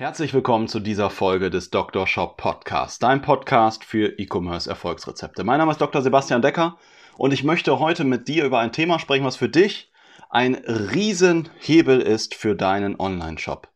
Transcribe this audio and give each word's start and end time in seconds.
Herzlich 0.00 0.32
willkommen 0.32 0.66
zu 0.66 0.80
dieser 0.80 1.10
Folge 1.10 1.50
des 1.50 1.68
Dr. 1.68 2.06
Shop 2.06 2.38
Podcast, 2.38 3.02
dein 3.02 3.20
Podcast 3.20 3.84
für 3.84 4.18
E-Commerce 4.18 4.66
Erfolgsrezepte. 4.66 5.44
Mein 5.44 5.58
Name 5.58 5.72
ist 5.72 5.80
Dr. 5.82 6.00
Sebastian 6.00 6.40
Decker 6.40 6.78
und 7.18 7.34
ich 7.34 7.44
möchte 7.44 7.78
heute 7.78 8.04
mit 8.04 8.26
dir 8.26 8.46
über 8.46 8.60
ein 8.60 8.72
Thema 8.72 8.98
sprechen, 8.98 9.26
was 9.26 9.36
für 9.36 9.50
dich 9.50 9.92
ein 10.30 10.54
Riesenhebel 10.54 12.00
ist 12.00 12.34
für 12.34 12.54
deinen 12.54 12.98
Online-Shop. 12.98 13.68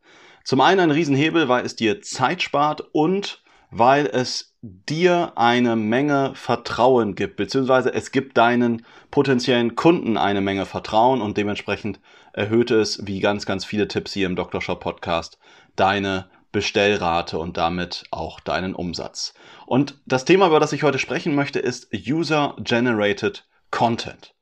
Zum 0.43 0.61
einen 0.61 0.79
ein 0.79 0.89
Riesenhebel, 0.89 1.47
weil 1.47 1.63
es 1.63 1.75
dir 1.75 2.01
Zeit 2.01 2.41
spart 2.41 2.81
und 2.91 3.43
weil 3.69 4.07
es 4.07 4.55
dir 4.63 5.33
eine 5.35 5.75
Menge 5.75 6.31
Vertrauen 6.33 7.13
gibt, 7.13 7.35
beziehungsweise 7.35 7.93
es 7.93 8.11
gibt 8.11 8.35
deinen 8.35 8.83
potenziellen 9.11 9.75
Kunden 9.75 10.17
eine 10.17 10.41
Menge 10.41 10.65
Vertrauen 10.65 11.21
und 11.21 11.37
dementsprechend 11.37 11.99
erhöht 12.33 12.71
es, 12.71 13.05
wie 13.05 13.19
ganz, 13.19 13.45
ganz 13.45 13.63
viele 13.63 13.87
Tipps 13.87 14.11
hier 14.13 14.25
im 14.25 14.35
Dr. 14.35 14.59
Shop 14.59 14.79
Podcast, 14.79 15.37
deine 15.75 16.29
Bestellrate 16.51 17.37
und 17.37 17.57
damit 17.57 18.05
auch 18.11 18.39
deinen 18.39 18.75
Umsatz. 18.75 19.33
Und 19.65 19.99
das 20.05 20.25
Thema, 20.25 20.47
über 20.47 20.59
das 20.59 20.73
ich 20.73 20.83
heute 20.83 20.99
sprechen 20.99 21.35
möchte, 21.35 21.59
ist 21.59 21.89
User-Generated 21.93 23.45
Content. 23.71 24.33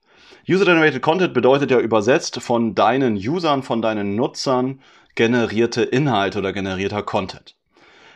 User-Generated 0.47 1.01
Content 1.01 1.33
bedeutet 1.33 1.71
ja 1.71 1.79
übersetzt 1.79 2.41
von 2.41 2.75
deinen 2.75 3.15
Usern, 3.15 3.63
von 3.63 3.81
deinen 3.81 4.15
Nutzern 4.15 4.81
generierte 5.15 5.83
Inhalte 5.83 6.39
oder 6.39 6.53
generierter 6.53 7.01
Content. 7.01 7.55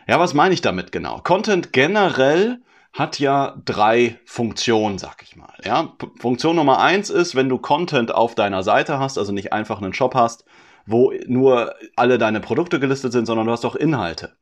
Ja, 0.06 0.20
was 0.20 0.34
meine 0.34 0.54
ich 0.54 0.60
damit 0.60 0.92
genau? 0.92 1.20
Content 1.22 1.72
generell 1.72 2.60
hat 2.92 3.18
ja 3.18 3.56
drei 3.64 4.18
Funktionen, 4.24 4.98
sag 4.98 5.22
ich 5.22 5.36
mal. 5.36 5.54
Ja, 5.64 5.92
Funktion 6.18 6.56
Nummer 6.56 6.80
eins 6.80 7.10
ist, 7.10 7.34
wenn 7.34 7.48
du 7.48 7.58
Content 7.58 8.14
auf 8.14 8.34
deiner 8.34 8.62
Seite 8.62 8.98
hast, 8.98 9.18
also 9.18 9.32
nicht 9.32 9.52
einfach 9.52 9.80
einen 9.80 9.92
Shop 9.92 10.14
hast, 10.14 10.44
wo 10.90 11.12
nur 11.26 11.74
alle 11.96 12.18
deine 12.18 12.40
Produkte 12.40 12.80
gelistet 12.80 13.12
sind, 13.12 13.26
sondern 13.26 13.46
du 13.46 13.52
hast 13.52 13.64
auch 13.64 13.76
Inhalte. 13.76 14.36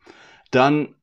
Dann 0.51 0.95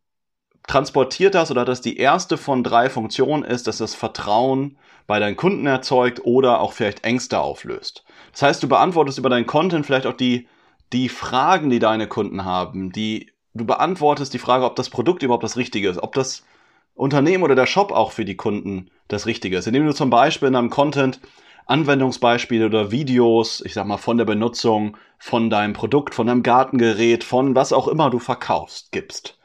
transportiert 0.68 1.36
das 1.36 1.52
oder 1.52 1.66
das 1.66 1.82
die 1.82 1.98
erste 1.98 2.38
von 2.38 2.64
drei 2.64 2.90
Funktionen 2.90 3.44
ist, 3.44 3.68
dass 3.68 3.78
das 3.78 3.96
Vertrauen 3.96 4.78
bei 5.06 5.20
deinen 5.20 5.36
Kunden 5.36 5.66
erzeugt 5.66 6.22
oder 6.24 6.62
auch 6.62 6.72
vielleicht 6.72 7.04
Ängste 7.04 7.40
auflöst. 7.40 8.06
Das 8.32 8.42
heißt, 8.42 8.64
du 8.64 8.70
beantwortest 8.70 9.18
über 9.18 9.30
deinen 9.30 9.46
Content 9.46 9.86
vielleicht 9.86 10.06
auch 10.06 10.14
die 10.14 10.48
die 10.94 11.10
Fragen, 11.10 11.70
die 11.70 11.80
deine 11.80 12.08
Kunden 12.08 12.46
haben, 12.46 12.92
die 12.92 13.32
du 13.54 13.66
beantwortest 13.66 14.34
die 14.34 14.40
Frage, 14.40 14.66
ob 14.66 14.76
das 14.76 14.90
Produkt 14.90 15.24
überhaupt 15.24 15.44
das 15.44 15.58
Richtige 15.58 15.90
ist, 15.90 16.02
ob 16.02 16.14
das 16.14 16.46
Unternehmen 16.94 17.44
oder 17.44 17.56
der 17.56 17.66
Shop 17.66 17.92
auch 17.92 18.12
für 18.12 18.26
die 18.26 18.38
Kunden 18.38 18.90
das 19.08 19.26
Richtige 19.26 19.58
ist. 19.58 19.68
Indem 19.68 19.86
du 19.88 19.94
zum 19.94 20.10
Beispiel 20.10 20.48
in 20.48 20.54
deinem 20.54 20.70
Content 20.70 21.20
Anwendungsbeispiele 21.66 22.66
oder 22.66 22.92
Videos, 22.92 23.62
ich 23.66 23.74
sag 23.74 23.86
mal, 23.88 23.98
von 23.98 24.18
der 24.18 24.26
Benutzung 24.26 24.98
von 25.18 25.50
deinem 25.50 25.74
Produkt, 25.74 26.14
von 26.14 26.28
deinem 26.28 26.44
Gartengerät, 26.44 27.24
von 27.24 27.56
was 27.56 27.72
auch 27.72 27.88
immer 27.88 28.10
du 28.10 28.20
verkaufst, 28.20 28.92
gibst. 28.92 29.38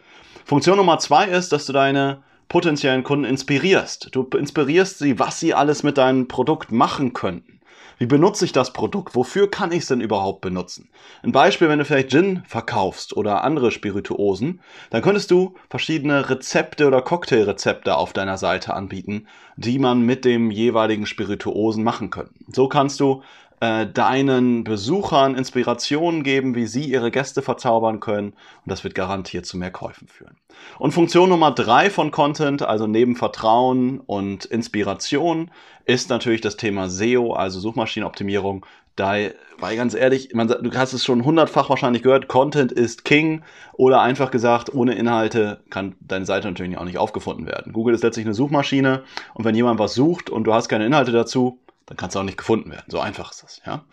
Funktion 0.44 0.76
Nummer 0.78 0.98
zwei 0.98 1.26
ist, 1.26 1.52
dass 1.52 1.66
du 1.66 1.72
deine 1.72 2.22
potenziellen 2.48 3.04
Kunden 3.04 3.24
inspirierst. 3.24 4.08
Du 4.12 4.24
inspirierst 4.24 4.98
sie, 4.98 5.18
was 5.18 5.38
sie 5.38 5.54
alles 5.54 5.82
mit 5.82 5.98
deinem 5.98 6.26
Produkt 6.26 6.72
machen 6.72 7.12
könnten. 7.12 7.57
Wie 7.98 8.06
benutze 8.06 8.44
ich 8.44 8.52
das 8.52 8.72
Produkt? 8.72 9.16
Wofür 9.16 9.50
kann 9.50 9.72
ich 9.72 9.80
es 9.80 9.86
denn 9.86 10.00
überhaupt 10.00 10.40
benutzen? 10.40 10.88
Ein 11.24 11.32
Beispiel, 11.32 11.68
wenn 11.68 11.80
du 11.80 11.84
vielleicht 11.84 12.10
Gin 12.10 12.42
verkaufst 12.46 13.16
oder 13.16 13.42
andere 13.42 13.72
Spirituosen, 13.72 14.60
dann 14.90 15.02
könntest 15.02 15.32
du 15.32 15.56
verschiedene 15.68 16.30
Rezepte 16.30 16.86
oder 16.86 17.02
Cocktailrezepte 17.02 17.96
auf 17.96 18.12
deiner 18.12 18.38
Seite 18.38 18.72
anbieten, 18.74 19.26
die 19.56 19.80
man 19.80 20.02
mit 20.02 20.24
dem 20.24 20.52
jeweiligen 20.52 21.06
Spirituosen 21.06 21.82
machen 21.82 22.10
könnte. 22.10 22.32
So 22.46 22.68
kannst 22.68 23.00
du 23.00 23.22
äh, 23.60 23.86
deinen 23.86 24.64
Besuchern 24.64 25.34
Inspirationen 25.34 26.22
geben, 26.22 26.54
wie 26.54 26.66
sie 26.66 26.84
ihre 26.84 27.10
Gäste 27.10 27.42
verzaubern 27.42 28.00
können. 28.00 28.28
Und 28.28 28.66
das 28.66 28.84
wird 28.84 28.94
garantiert 28.94 29.46
zu 29.46 29.56
mehr 29.56 29.70
Käufen 29.70 30.08
führen. 30.08 30.36
Und 30.78 30.92
Funktion 30.92 31.28
Nummer 31.28 31.50
drei 31.50 31.90
von 31.90 32.10
Content, 32.10 32.62
also 32.62 32.86
neben 32.86 33.16
Vertrauen 33.16 34.00
und 34.00 34.44
Inspiration, 34.44 35.50
ist 35.84 36.10
natürlich 36.10 36.40
das 36.40 36.56
Thema 36.56 36.88
SEO, 36.88 37.32
also 37.32 37.60
Suchmaschinenoptimierung. 37.60 38.66
Da, 38.94 39.14
weil 39.58 39.76
ganz 39.76 39.94
ehrlich, 39.94 40.34
man, 40.34 40.48
du 40.48 40.72
hast 40.74 40.92
es 40.92 41.04
schon 41.04 41.24
hundertfach 41.24 41.70
wahrscheinlich 41.70 42.02
gehört, 42.02 42.26
Content 42.26 42.72
ist 42.72 43.04
King 43.04 43.42
oder 43.74 44.00
einfach 44.00 44.32
gesagt, 44.32 44.74
ohne 44.74 44.96
Inhalte 44.96 45.60
kann 45.70 45.94
deine 46.00 46.26
Seite 46.26 46.48
natürlich 46.48 46.76
auch 46.76 46.84
nicht 46.84 46.98
aufgefunden 46.98 47.46
werden. 47.46 47.72
Google 47.72 47.94
ist 47.94 48.02
letztlich 48.02 48.26
eine 48.26 48.34
Suchmaschine 48.34 49.04
und 49.34 49.44
wenn 49.44 49.54
jemand 49.54 49.78
was 49.78 49.94
sucht 49.94 50.30
und 50.30 50.44
du 50.44 50.52
hast 50.52 50.68
keine 50.68 50.84
Inhalte 50.84 51.12
dazu, 51.12 51.60
dann 51.88 51.96
kannst 51.96 52.14
du 52.14 52.20
auch 52.20 52.24
nicht 52.24 52.38
gefunden 52.38 52.70
werden. 52.70 52.84
So 52.88 53.00
einfach 53.00 53.32
ist 53.32 53.42
das, 53.42 53.60
ja. 53.66 53.84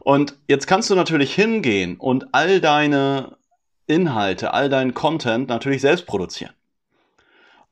Und 0.00 0.36
jetzt 0.48 0.66
kannst 0.66 0.90
du 0.90 0.94
natürlich 0.94 1.34
hingehen 1.34 1.96
und 1.96 2.34
all 2.34 2.60
deine 2.60 3.36
Inhalte, 3.86 4.52
all 4.52 4.68
deinen 4.68 4.94
Content 4.94 5.48
natürlich 5.48 5.82
selbst 5.82 6.06
produzieren. 6.06 6.52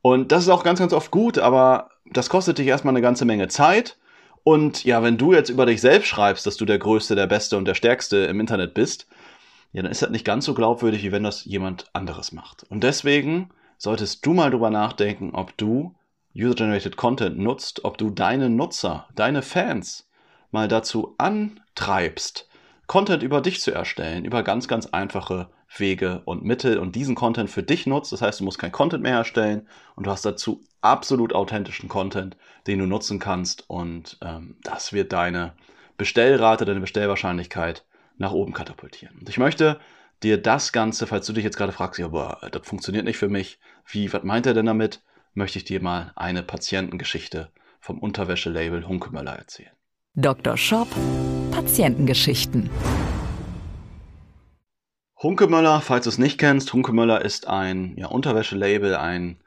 Und 0.01 0.31
das 0.31 0.43
ist 0.43 0.49
auch 0.49 0.63
ganz, 0.63 0.79
ganz 0.79 0.93
oft 0.93 1.11
gut, 1.11 1.37
aber 1.37 1.89
das 2.05 2.29
kostet 2.29 2.57
dich 2.57 2.67
erstmal 2.67 2.93
eine 2.93 3.01
ganze 3.01 3.25
Menge 3.25 3.47
Zeit. 3.47 3.97
Und 4.43 4.83
ja, 4.83 5.03
wenn 5.03 5.17
du 5.17 5.33
jetzt 5.33 5.49
über 5.49 5.65
dich 5.65 5.81
selbst 5.81 6.07
schreibst, 6.07 6.45
dass 6.45 6.57
du 6.57 6.65
der 6.65 6.79
Größte, 6.79 7.15
der 7.15 7.27
Beste 7.27 7.57
und 7.57 7.65
der 7.65 7.75
Stärkste 7.75 8.17
im 8.17 8.39
Internet 8.39 8.73
bist, 8.73 9.07
ja, 9.73 9.81
dann 9.81 9.91
ist 9.91 10.01
das 10.01 10.09
nicht 10.09 10.25
ganz 10.25 10.45
so 10.45 10.53
glaubwürdig, 10.53 11.03
wie 11.03 11.11
wenn 11.11 11.23
das 11.23 11.45
jemand 11.45 11.89
anderes 11.93 12.31
macht. 12.31 12.63
Und 12.69 12.83
deswegen 12.83 13.49
solltest 13.77 14.25
du 14.25 14.33
mal 14.33 14.51
drüber 14.51 14.69
nachdenken, 14.69 15.31
ob 15.33 15.57
du 15.57 15.95
User-Generated 16.35 16.97
Content 16.97 17.37
nutzt, 17.37 17.83
ob 17.83 17.97
du 17.97 18.09
deine 18.09 18.49
Nutzer, 18.49 19.07
deine 19.15 19.41
Fans 19.41 20.09
mal 20.51 20.67
dazu 20.67 21.15
antreibst, 21.17 22.47
Content 22.87 23.23
über 23.23 23.41
dich 23.41 23.61
zu 23.61 23.71
erstellen, 23.71 24.25
über 24.25 24.43
ganz, 24.43 24.67
ganz 24.67 24.87
einfache 24.87 25.49
Wege 25.77 26.21
und 26.25 26.43
Mittel 26.43 26.77
und 26.77 26.95
diesen 26.95 27.15
Content 27.15 27.49
für 27.49 27.63
dich 27.63 27.87
nutzt. 27.87 28.11
Das 28.11 28.21
heißt, 28.21 28.41
du 28.41 28.43
musst 28.43 28.59
kein 28.59 28.73
Content 28.73 29.03
mehr 29.03 29.15
erstellen 29.15 29.67
und 29.95 30.05
du 30.05 30.11
hast 30.11 30.25
dazu 30.25 30.61
absolut 30.81 31.33
authentischen 31.33 31.87
Content, 31.87 32.35
den 32.67 32.79
du 32.79 32.85
nutzen 32.85 33.19
kannst 33.19 33.69
und 33.69 34.17
ähm, 34.21 34.57
das 34.63 34.91
wird 34.91 35.13
deine 35.13 35.53
Bestellrate, 35.97 36.65
deine 36.65 36.81
Bestellwahrscheinlichkeit 36.81 37.85
nach 38.17 38.31
oben 38.31 38.53
katapultieren. 38.53 39.19
Und 39.19 39.29
ich 39.29 39.37
möchte 39.37 39.79
dir 40.23 40.37
das 40.37 40.71
Ganze, 40.71 41.07
falls 41.07 41.25
du 41.25 41.33
dich 41.33 41.43
jetzt 41.43 41.57
gerade 41.57 41.71
fragst, 41.71 41.99
ja, 41.99 42.07
aber 42.07 42.39
das 42.51 42.67
funktioniert 42.67 43.05
nicht 43.05 43.17
für 43.17 43.29
mich, 43.29 43.59
wie, 43.85 44.11
was 44.11 44.23
meint 44.23 44.45
er 44.45 44.53
denn 44.53 44.65
damit? 44.65 45.01
Möchte 45.33 45.59
ich 45.59 45.65
dir 45.65 45.81
mal 45.81 46.11
eine 46.15 46.43
Patientengeschichte 46.43 47.51
vom 47.79 47.99
Unterwäschelabel 47.99 48.87
Hunkemöller 48.87 49.33
erzählen. 49.33 49.71
Dr. 50.15 50.57
Shop 50.57 50.87
Patientengeschichten. 51.51 52.69
Hunkemöller, 55.21 55.81
falls 55.81 56.05
du 56.05 56.09
es 56.09 56.17
nicht 56.17 56.37
kennst, 56.37 56.73
Hunkemöller 56.73 57.23
ist 57.23 57.47
ein 57.47 57.95
ja, 57.97 58.07
Unterwäschelabel, 58.07 58.95
ein 58.95 59.40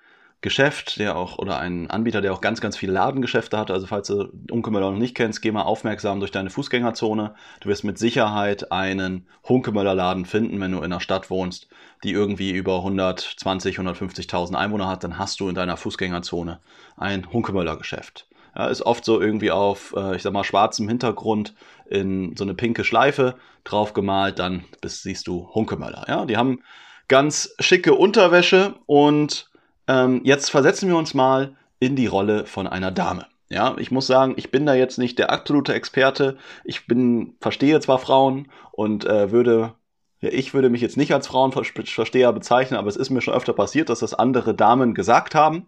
Geschäft, 0.45 0.99
der 0.99 1.17
auch, 1.17 1.39
oder 1.39 1.59
ein 1.59 1.91
Anbieter, 1.91 2.21
der 2.21 2.35
auch 2.35 2.43
ganz, 2.43 2.61
ganz 2.61 2.77
viele 2.77 2.93
Ladengeschäfte 2.93 3.57
hat. 3.57 3.71
Also 3.71 3.87
falls 3.87 4.09
du 4.09 4.29
Hunkemöller 4.51 4.91
noch 4.91 4.99
nicht 4.99 5.15
kennst, 5.15 5.41
geh 5.41 5.51
mal 5.51 5.63
aufmerksam 5.63 6.21
durch 6.21 6.33
deine 6.33 6.51
Fußgängerzone. 6.51 7.35
Du 7.61 7.69
wirst 7.71 7.83
mit 7.83 7.99
Sicherheit 7.99 8.71
einen 8.71 9.27
Hunkemöller 9.49 9.95
Laden 9.95 10.27
finden, 10.27 10.61
wenn 10.61 10.73
du 10.73 10.79
in 10.79 10.85
einer 10.85 11.01
Stadt 11.01 11.31
wohnst, 11.31 11.69
die 12.05 12.13
irgendwie 12.13 12.51
über 12.51 12.77
120, 12.77 13.79
150.000 13.79 14.55
Einwohner 14.55 14.87
hat, 14.87 15.03
dann 15.03 15.19
hast 15.19 15.41
du 15.41 15.49
in 15.49 15.55
deiner 15.55 15.79
Fußgängerzone 15.79 16.61
ein 16.99 17.33
Hunkemöller 17.33 17.79
Geschäft. 17.79 18.27
Ja, 18.55 18.67
ist 18.67 18.83
oft 18.83 19.07
so 19.07 19.23
irgendwie 19.23 19.51
auf, 19.51 19.95
äh, 19.97 20.15
ich 20.15 20.23
sag 20.23 20.35
mal, 20.35 20.45
schwarzem 20.45 20.87
Hintergrund 20.91 21.55
in 21.87 22.37
so 22.37 22.45
eine 22.45 22.53
pinke 22.53 22.85
Schleife 22.85 23.37
drauf 23.65 23.95
gemalt, 23.95 24.39
dann 24.39 24.67
bist, 24.83 25.05
siehst 25.05 25.27
du 25.27 25.49
Hunkemöller. 25.55 26.05
Ja, 26.07 26.27
die 26.27 26.37
haben 26.37 26.61
ganz 27.09 27.55
schicke 27.61 27.95
Unterwäsche 27.95 28.75
und 28.85 29.49
ähm, 29.89 30.21
jetzt 30.25 30.51
versetzen 30.51 30.89
wir 30.89 30.97
uns 30.97 31.15
mal 31.15 31.57
in 31.79 31.97
die 31.97 32.07
Rolle 32.07 32.47
von 32.47 32.67
einer 32.67 32.91
Dame. 32.91 33.27
Ja, 33.51 33.77
ich 33.79 33.91
muss 33.91 34.07
sagen, 34.07 34.35
ich 34.37 34.51
bin 34.51 34.67
da 34.67 34.75
jetzt 34.75 34.99
nicht 34.99 35.19
der 35.19 35.31
absolute 35.31 35.75
Experte. 35.75 36.39
Ich 36.65 36.87
bin, 36.87 37.37
verstehe 37.41 37.79
zwar 37.81 37.99
Frauen 37.99 38.49
und 38.73 39.05
äh, 39.05 39.31
würde, 39.31 39.75
ja, 40.21 40.31
ich 40.31 40.55
würde 40.55 40.71
mich 40.71 40.81
jetzt 40.81 40.97
nicht 40.97 41.13
als 41.13 41.27
Frauenversteher 41.27 42.33
bezeichnen, 42.33 42.79
aber 42.79 42.89
es 42.89 42.97
ist 42.97 43.11
mir 43.11 43.21
schon 43.21 43.35
öfter 43.35 43.53
passiert, 43.53 43.91
dass 43.91 44.01
das 44.01 44.15
andere 44.15 44.55
Damen 44.55 44.95
gesagt 44.95 45.35
haben. 45.35 45.67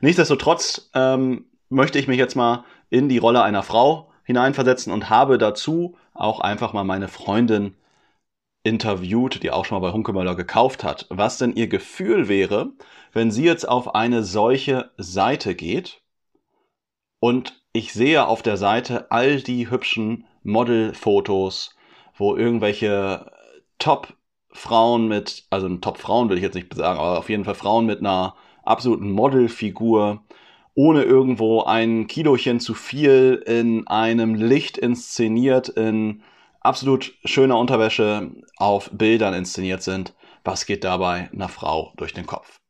Nichtsdestotrotz 0.00 0.90
ähm, 0.94 1.46
möchte 1.68 1.98
ich 1.98 2.06
mich 2.06 2.18
jetzt 2.18 2.36
mal 2.36 2.64
in 2.90 3.08
die 3.08 3.18
Rolle 3.18 3.42
einer 3.42 3.62
Frau 3.62 4.12
hineinversetzen 4.22 4.92
und 4.92 5.10
habe 5.10 5.38
dazu 5.38 5.96
auch 6.14 6.40
einfach 6.40 6.72
mal 6.72 6.84
meine 6.84 7.08
Freundin 7.08 7.74
interviewt, 8.62 9.42
die 9.42 9.50
auch 9.50 9.64
schon 9.64 9.80
mal 9.80 9.88
bei 9.88 9.92
Hunkemöller 9.92 10.34
gekauft 10.34 10.84
hat, 10.84 11.06
was 11.08 11.38
denn 11.38 11.54
ihr 11.54 11.68
Gefühl 11.68 12.28
wäre, 12.28 12.72
wenn 13.16 13.30
sie 13.30 13.44
jetzt 13.44 13.66
auf 13.66 13.94
eine 13.94 14.22
solche 14.22 14.90
Seite 14.98 15.54
geht 15.54 16.02
und 17.18 17.62
ich 17.72 17.94
sehe 17.94 18.26
auf 18.26 18.42
der 18.42 18.58
Seite 18.58 19.10
all 19.10 19.40
die 19.40 19.70
hübschen 19.70 20.26
Modelfotos, 20.42 21.74
wo 22.14 22.36
irgendwelche 22.36 23.32
Top-Frauen 23.78 25.08
mit, 25.08 25.46
also 25.48 25.66
Top-Frauen 25.78 26.28
will 26.28 26.36
ich 26.36 26.42
jetzt 26.42 26.56
nicht 26.56 26.74
sagen, 26.74 27.00
aber 27.00 27.18
auf 27.18 27.30
jeden 27.30 27.46
Fall 27.46 27.54
Frauen 27.54 27.86
mit 27.86 28.00
einer 28.00 28.34
absoluten 28.64 29.10
Modelfigur, 29.10 30.22
ohne 30.74 31.02
irgendwo 31.02 31.62
ein 31.62 32.08
Kilochen 32.08 32.60
zu 32.60 32.74
viel 32.74 33.42
in 33.46 33.86
einem 33.86 34.34
Licht 34.34 34.76
inszeniert, 34.76 35.70
in 35.70 36.22
absolut 36.60 37.14
schöner 37.24 37.58
Unterwäsche 37.58 38.30
auf 38.58 38.90
Bildern 38.92 39.32
inszeniert 39.32 39.82
sind. 39.82 40.14
Was 40.44 40.66
geht 40.66 40.84
dabei 40.84 41.30
einer 41.32 41.48
Frau 41.48 41.94
durch 41.96 42.12
den 42.12 42.26
Kopf? 42.26 42.60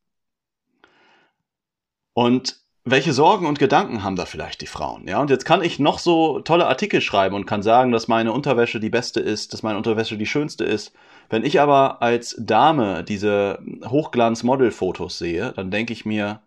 Und 2.17 2.57
welche 2.87 3.13
Sorgen 3.13 3.45
und 3.45 3.59
Gedanken 3.59 4.03
haben 4.03 4.17
da 4.17 4.25
vielleicht 4.25 4.63
die 4.63 4.67
Frauen? 4.67 5.07
Ja, 5.07 5.21
und 5.21 5.29
jetzt 5.29 5.45
kann 5.45 5.63
ich 5.63 5.79
noch 5.79 5.99
so 5.99 6.41
tolle 6.41 6.67
Artikel 6.67 7.03
schreiben 7.03 7.35
und 7.35 7.45
kann 7.45 7.63
sagen, 7.63 7.93
dass 7.93 8.09
meine 8.09 8.33
Unterwäsche 8.33 8.81
die 8.81 8.89
beste 8.89 9.21
ist, 9.21 9.53
dass 9.53 9.63
meine 9.63 9.77
Unterwäsche 9.77 10.17
die 10.17 10.25
schönste 10.25 10.65
ist. 10.65 10.95
Wenn 11.29 11.45
ich 11.45 11.61
aber 11.61 12.01
als 12.01 12.35
Dame 12.39 13.05
diese 13.05 13.59
Hochglanz-Model-Fotos 13.85 15.19
sehe, 15.19 15.53
dann 15.57 15.71
denke 15.71 15.93
ich 15.93 16.07
mir, 16.07 16.41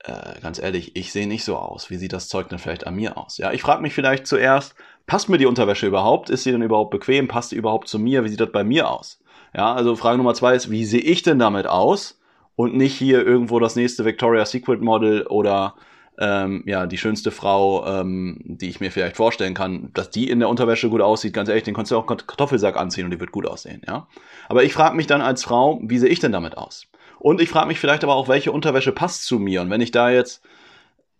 äh, 0.00 0.40
ganz 0.42 0.58
ehrlich, 0.58 0.96
ich 0.96 1.12
sehe 1.12 1.28
nicht 1.28 1.44
so 1.44 1.56
aus. 1.56 1.88
Wie 1.88 1.96
sieht 1.96 2.12
das 2.12 2.26
Zeug 2.26 2.48
denn 2.48 2.58
vielleicht 2.58 2.88
an 2.88 2.96
mir 2.96 3.16
aus? 3.16 3.38
Ja, 3.38 3.52
ich 3.52 3.62
frage 3.62 3.80
mich 3.80 3.94
vielleicht 3.94 4.26
zuerst, 4.26 4.74
passt 5.06 5.28
mir 5.28 5.38
die 5.38 5.46
Unterwäsche 5.46 5.86
überhaupt? 5.86 6.30
Ist 6.30 6.42
sie 6.42 6.50
denn 6.50 6.62
überhaupt 6.62 6.90
bequem? 6.90 7.28
Passt 7.28 7.50
sie 7.50 7.56
überhaupt 7.56 7.86
zu 7.86 8.00
mir? 8.00 8.24
Wie 8.24 8.28
sieht 8.28 8.40
das 8.40 8.50
bei 8.50 8.64
mir 8.64 8.90
aus? 8.90 9.20
Ja, 9.54 9.72
also 9.72 9.94
Frage 9.94 10.18
Nummer 10.18 10.34
zwei 10.34 10.56
ist, 10.56 10.68
wie 10.68 10.84
sehe 10.84 11.00
ich 11.00 11.22
denn 11.22 11.38
damit 11.38 11.68
aus? 11.68 12.18
Und 12.56 12.76
nicht 12.76 12.94
hier 12.94 13.26
irgendwo 13.26 13.58
das 13.58 13.76
nächste 13.76 14.04
Victoria's 14.04 14.50
Secret 14.50 14.80
Model 14.80 15.26
oder 15.26 15.74
ähm, 16.18 16.62
ja, 16.66 16.86
die 16.86 16.98
schönste 16.98 17.30
Frau, 17.30 17.84
ähm, 17.86 18.38
die 18.44 18.68
ich 18.68 18.80
mir 18.80 18.92
vielleicht 18.92 19.16
vorstellen 19.16 19.54
kann, 19.54 19.90
dass 19.94 20.10
die 20.10 20.30
in 20.30 20.38
der 20.38 20.48
Unterwäsche 20.48 20.88
gut 20.88 21.00
aussieht, 21.00 21.34
ganz 21.34 21.48
ehrlich, 21.48 21.64
den 21.64 21.74
kannst 21.74 21.90
du 21.90 21.96
auch 21.96 22.06
Kartoffelsack 22.06 22.76
anziehen 22.76 23.06
und 23.06 23.10
die 23.10 23.20
wird 23.20 23.32
gut 23.32 23.46
aussehen, 23.46 23.82
ja. 23.86 24.06
Aber 24.48 24.62
ich 24.62 24.72
frage 24.72 24.96
mich 24.96 25.06
dann 25.06 25.20
als 25.20 25.42
Frau, 25.42 25.80
wie 25.82 25.98
sehe 25.98 26.10
ich 26.10 26.20
denn 26.20 26.32
damit 26.32 26.56
aus? 26.56 26.86
Und 27.18 27.40
ich 27.40 27.48
frage 27.48 27.66
mich 27.66 27.80
vielleicht 27.80 28.04
aber 28.04 28.14
auch, 28.14 28.28
welche 28.28 28.52
Unterwäsche 28.52 28.92
passt 28.92 29.24
zu 29.24 29.38
mir. 29.38 29.62
Und 29.62 29.70
wenn 29.70 29.80
ich 29.80 29.90
da 29.90 30.10
jetzt 30.10 30.44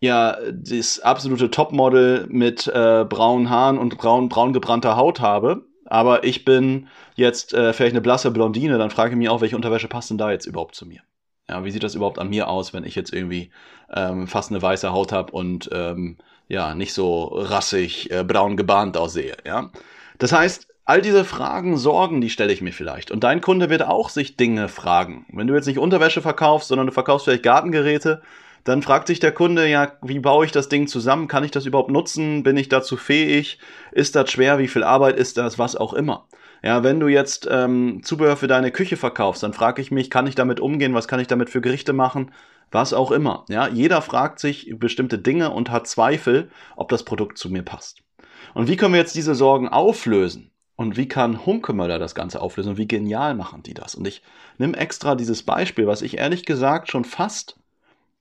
ja 0.01 0.37
das 0.53 1.01
absolute 1.01 1.51
Topmodel 1.51 2.27
mit 2.29 2.67
äh, 2.69 3.05
braunen 3.09 3.51
Haaren 3.51 3.79
und 3.79 3.97
braun, 3.97 4.29
braun 4.29 4.53
gebrannter 4.53 4.97
Haut 4.97 5.21
habe, 5.21 5.65
aber 5.87 6.25
ich 6.25 6.45
bin 6.45 6.89
jetzt 7.15 7.55
äh, 7.55 7.73
vielleicht 7.73 7.95
eine 7.95 8.01
blasse 8.01 8.31
Blondine, 8.31 8.79
dann 8.79 8.91
frage 8.91 9.11
ich 9.11 9.17
mich 9.17 9.29
auch, 9.29 9.41
welche 9.41 9.57
Unterwäsche 9.57 9.89
passt 9.89 10.11
denn 10.11 10.19
da 10.19 10.31
jetzt 10.31 10.47
überhaupt 10.47 10.75
zu 10.75 10.87
mir? 10.87 11.01
Ja, 11.49 11.65
wie 11.65 11.71
sieht 11.71 11.83
das 11.83 11.95
überhaupt 11.95 12.19
an 12.19 12.31
mir 12.31 12.49
aus, 12.49 12.73
wenn 12.73 12.85
ich 12.85 12.95
jetzt 12.95 13.13
irgendwie 13.13 13.51
ähm, 13.93 14.27
fast 14.27 14.51
eine 14.51 14.63
weiße 14.63 14.93
Haut 14.93 15.13
habe 15.13 15.33
und 15.33 15.69
ähm, 15.73 16.17
ja, 16.49 16.75
nicht 16.75 16.95
so 16.95 17.25
rassig 17.25 18.11
äh, 18.11 18.25
braun 18.25 18.57
gebahnt 18.57 18.97
aussehe, 18.97 19.37
ja? 19.45 19.71
Das 20.19 20.33
heißt, 20.33 20.69
All 20.87 21.01
diese 21.01 21.25
Fragen, 21.25 21.79
Sorgen, 21.79 22.21
die 22.21 22.29
stelle 22.29 22.53
ich 22.53 22.61
mir 22.61 22.73
vielleicht. 22.73 23.11
Und 23.11 23.25
dein 23.25 23.41
Kunde 23.41 23.71
wird 23.71 23.83
auch 23.83 24.11
sich 24.11 24.37
Dinge 24.37 24.69
fragen. 24.69 25.25
Wenn 25.33 25.47
du 25.47 25.55
jetzt 25.55 25.65
nicht 25.67 25.79
Unterwäsche 25.79 26.21
verkaufst, 26.21 26.69
sondern 26.69 26.87
du 26.87 26.93
verkaufst 26.93 27.25
vielleicht 27.25 27.43
Gartengeräte, 27.43 28.21
dann 28.65 28.83
fragt 28.83 29.07
sich 29.07 29.19
der 29.19 29.33
Kunde 29.33 29.67
ja, 29.67 29.93
wie 30.03 30.19
baue 30.19 30.45
ich 30.45 30.53
das 30.53 30.69
Ding 30.69 30.87
zusammen? 30.87 31.27
Kann 31.27 31.43
ich 31.43 31.51
das 31.51 31.65
überhaupt 31.65 31.91
nutzen? 31.91 32.43
Bin 32.43 32.59
ich 32.59 32.69
dazu 32.69 32.99
fähig? 32.99 33.59
Ist 33.93 34.15
das 34.15 34.31
schwer? 34.31 34.59
Wie 34.59 34.69
viel 34.69 34.83
Arbeit 34.85 35.17
ist 35.17 35.39
das? 35.39 35.59
Was 35.59 35.75
auch 35.75 35.95
immer. 35.95 36.27
Ja, 36.65 36.83
wenn 36.83 36.99
du 36.99 37.09
jetzt 37.09 37.47
ähm, 37.51 38.01
Zubehör 38.03 38.39
für 38.39 38.47
deine 38.47 38.71
Küche 38.71 38.97
verkaufst, 38.97 39.43
dann 39.43 39.53
frage 39.53 39.83
ich 39.83 39.91
mich, 39.91 40.09
kann 40.09 40.27
ich 40.27 40.35
damit 40.35 40.61
umgehen? 40.61 40.95
Was 40.95 41.09
kann 41.09 41.21
ich 41.21 41.27
damit 41.27 41.51
für 41.51 41.61
Gerichte 41.61 41.93
machen? 41.93 42.31
Was 42.71 42.95
auch 42.95 43.11
immer. 43.11 43.45
Ja, 43.51 43.69
jeder 43.69 44.01
fragt 44.01 44.39
sich 44.39 44.73
bestimmte 44.79 45.19
Dinge 45.19 45.51
und 45.51 45.71
hat 45.71 45.87
Zweifel, 45.87 46.51
ob 46.77 46.89
das 46.89 47.03
Produkt 47.03 47.37
zu 47.37 47.51
mir 47.51 47.63
passt. 47.63 47.99
Und 48.55 48.67
wie 48.67 48.77
können 48.77 48.95
wir 48.95 49.01
jetzt 49.01 49.15
diese 49.15 49.35
Sorgen 49.35 49.69
auflösen? 49.69 50.53
Und 50.75 50.97
wie 50.97 51.07
kann 51.07 51.45
Hunkemöller 51.45 51.99
das 51.99 52.15
Ganze 52.15 52.41
auflösen 52.41 52.71
und 52.71 52.79
wie 52.79 52.89
genial 52.89 53.35
machen 53.35 53.63
die 53.63 53.75
das? 53.75 53.95
Und 53.95 54.09
ich 54.09 54.23
nehme 54.57 54.79
extra 54.79 55.17
dieses 55.17 55.43
Beispiel, 55.43 55.87
was 55.87 56.01
ich 56.01 56.17
ehrlich 56.17 56.47
gesagt 56.47 56.91
schon 56.91 57.05
fast 57.05 57.59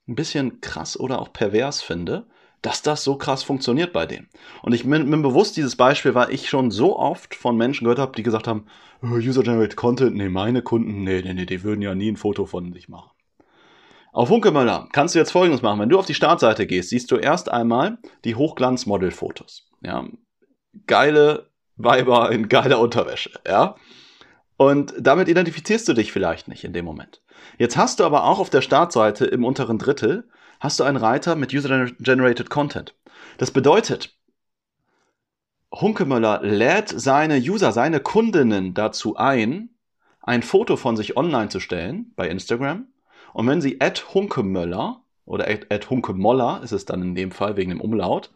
ein 0.05 0.15
bisschen 0.15 0.59
krass 0.59 0.99
oder 0.99 1.19
auch 1.19 1.31
pervers 1.31 1.81
finde, 1.81 2.25
dass 2.63 2.81
das 2.81 3.03
so 3.03 3.17
krass 3.17 3.43
funktioniert 3.43 3.93
bei 3.93 4.07
denen. 4.07 4.29
Und 4.63 4.73
ich 4.73 4.87
bin, 4.89 5.21
bewusst 5.21 5.57
dieses 5.57 5.75
Beispiel, 5.75 6.15
weil 6.15 6.31
ich 6.33 6.49
schon 6.49 6.71
so 6.71 6.97
oft 6.97 7.35
von 7.35 7.57
Menschen 7.57 7.83
gehört 7.83 7.99
habe, 7.99 8.13
die 8.15 8.23
gesagt 8.23 8.47
haben, 8.47 8.65
oh, 9.03 9.07
User-Generated 9.07 9.75
Content, 9.75 10.15
nee, 10.15 10.29
meine 10.29 10.61
Kunden, 10.61 11.03
nee, 11.03 11.21
nee, 11.21 11.33
nee, 11.33 11.45
die 11.45 11.63
würden 11.63 11.81
ja 11.81 11.93
nie 11.93 12.11
ein 12.11 12.17
Foto 12.17 12.45
von 12.45 12.71
sich 12.73 12.87
machen. 12.89 13.11
Auf 14.13 14.29
Hunkemöller 14.29 14.87
kannst 14.93 15.13
du 15.13 15.19
jetzt 15.19 15.31
folgendes 15.31 15.61
machen. 15.61 15.79
Wenn 15.79 15.89
du 15.89 15.99
auf 15.99 16.05
die 16.05 16.13
Startseite 16.13 16.65
gehst, 16.65 16.89
siehst 16.89 17.11
du 17.11 17.17
erst 17.17 17.51
einmal 17.51 17.97
die 18.23 18.35
Hochglanz-Model-Fotos. 18.35 19.69
Ja, 19.81 20.07
geile 20.87 21.49
Weiber 21.75 22.31
in 22.31 22.47
geiler 22.47 22.79
Unterwäsche, 22.79 23.31
ja. 23.45 23.75
Und 24.55 24.93
damit 24.99 25.27
identifizierst 25.27 25.87
du 25.87 25.93
dich 25.93 26.11
vielleicht 26.13 26.47
nicht 26.47 26.63
in 26.63 26.71
dem 26.71 26.85
Moment. 26.85 27.21
Jetzt 27.57 27.75
hast 27.75 27.99
du 27.99 28.05
aber 28.05 28.23
auch 28.23 28.39
auf 28.39 28.49
der 28.49 28.61
Startseite 28.61 29.25
im 29.25 29.43
unteren 29.43 29.79
Drittel 29.79 30.29
hast 30.59 30.79
du 30.79 30.83
einen 30.83 30.97
Reiter 30.97 31.35
mit 31.35 31.53
User-Generated 31.53 32.49
Content. 32.49 32.95
Das 33.37 33.51
bedeutet, 33.51 34.15
Hunkemöller 35.73 36.41
lädt 36.43 36.89
seine 36.89 37.37
User, 37.37 37.71
seine 37.71 37.99
Kundinnen 37.99 38.73
dazu 38.73 39.15
ein, 39.15 39.69
ein 40.21 40.43
Foto 40.43 40.77
von 40.77 40.95
sich 40.95 41.17
online 41.17 41.49
zu 41.49 41.59
stellen 41.59 42.13
bei 42.15 42.29
Instagram. 42.29 42.87
Und 43.33 43.47
wenn 43.47 43.61
sie 43.61 43.81
at 43.81 44.13
Hunkemöller 44.13 45.01
oder 45.25 45.47
at 45.47 45.89
Hunkemoller 45.89 46.61
ist 46.63 46.71
es 46.71 46.85
dann 46.85 47.01
in 47.01 47.15
dem 47.15 47.31
Fall 47.31 47.57
wegen 47.57 47.71
dem 47.71 47.81
Umlaut, 47.81 48.31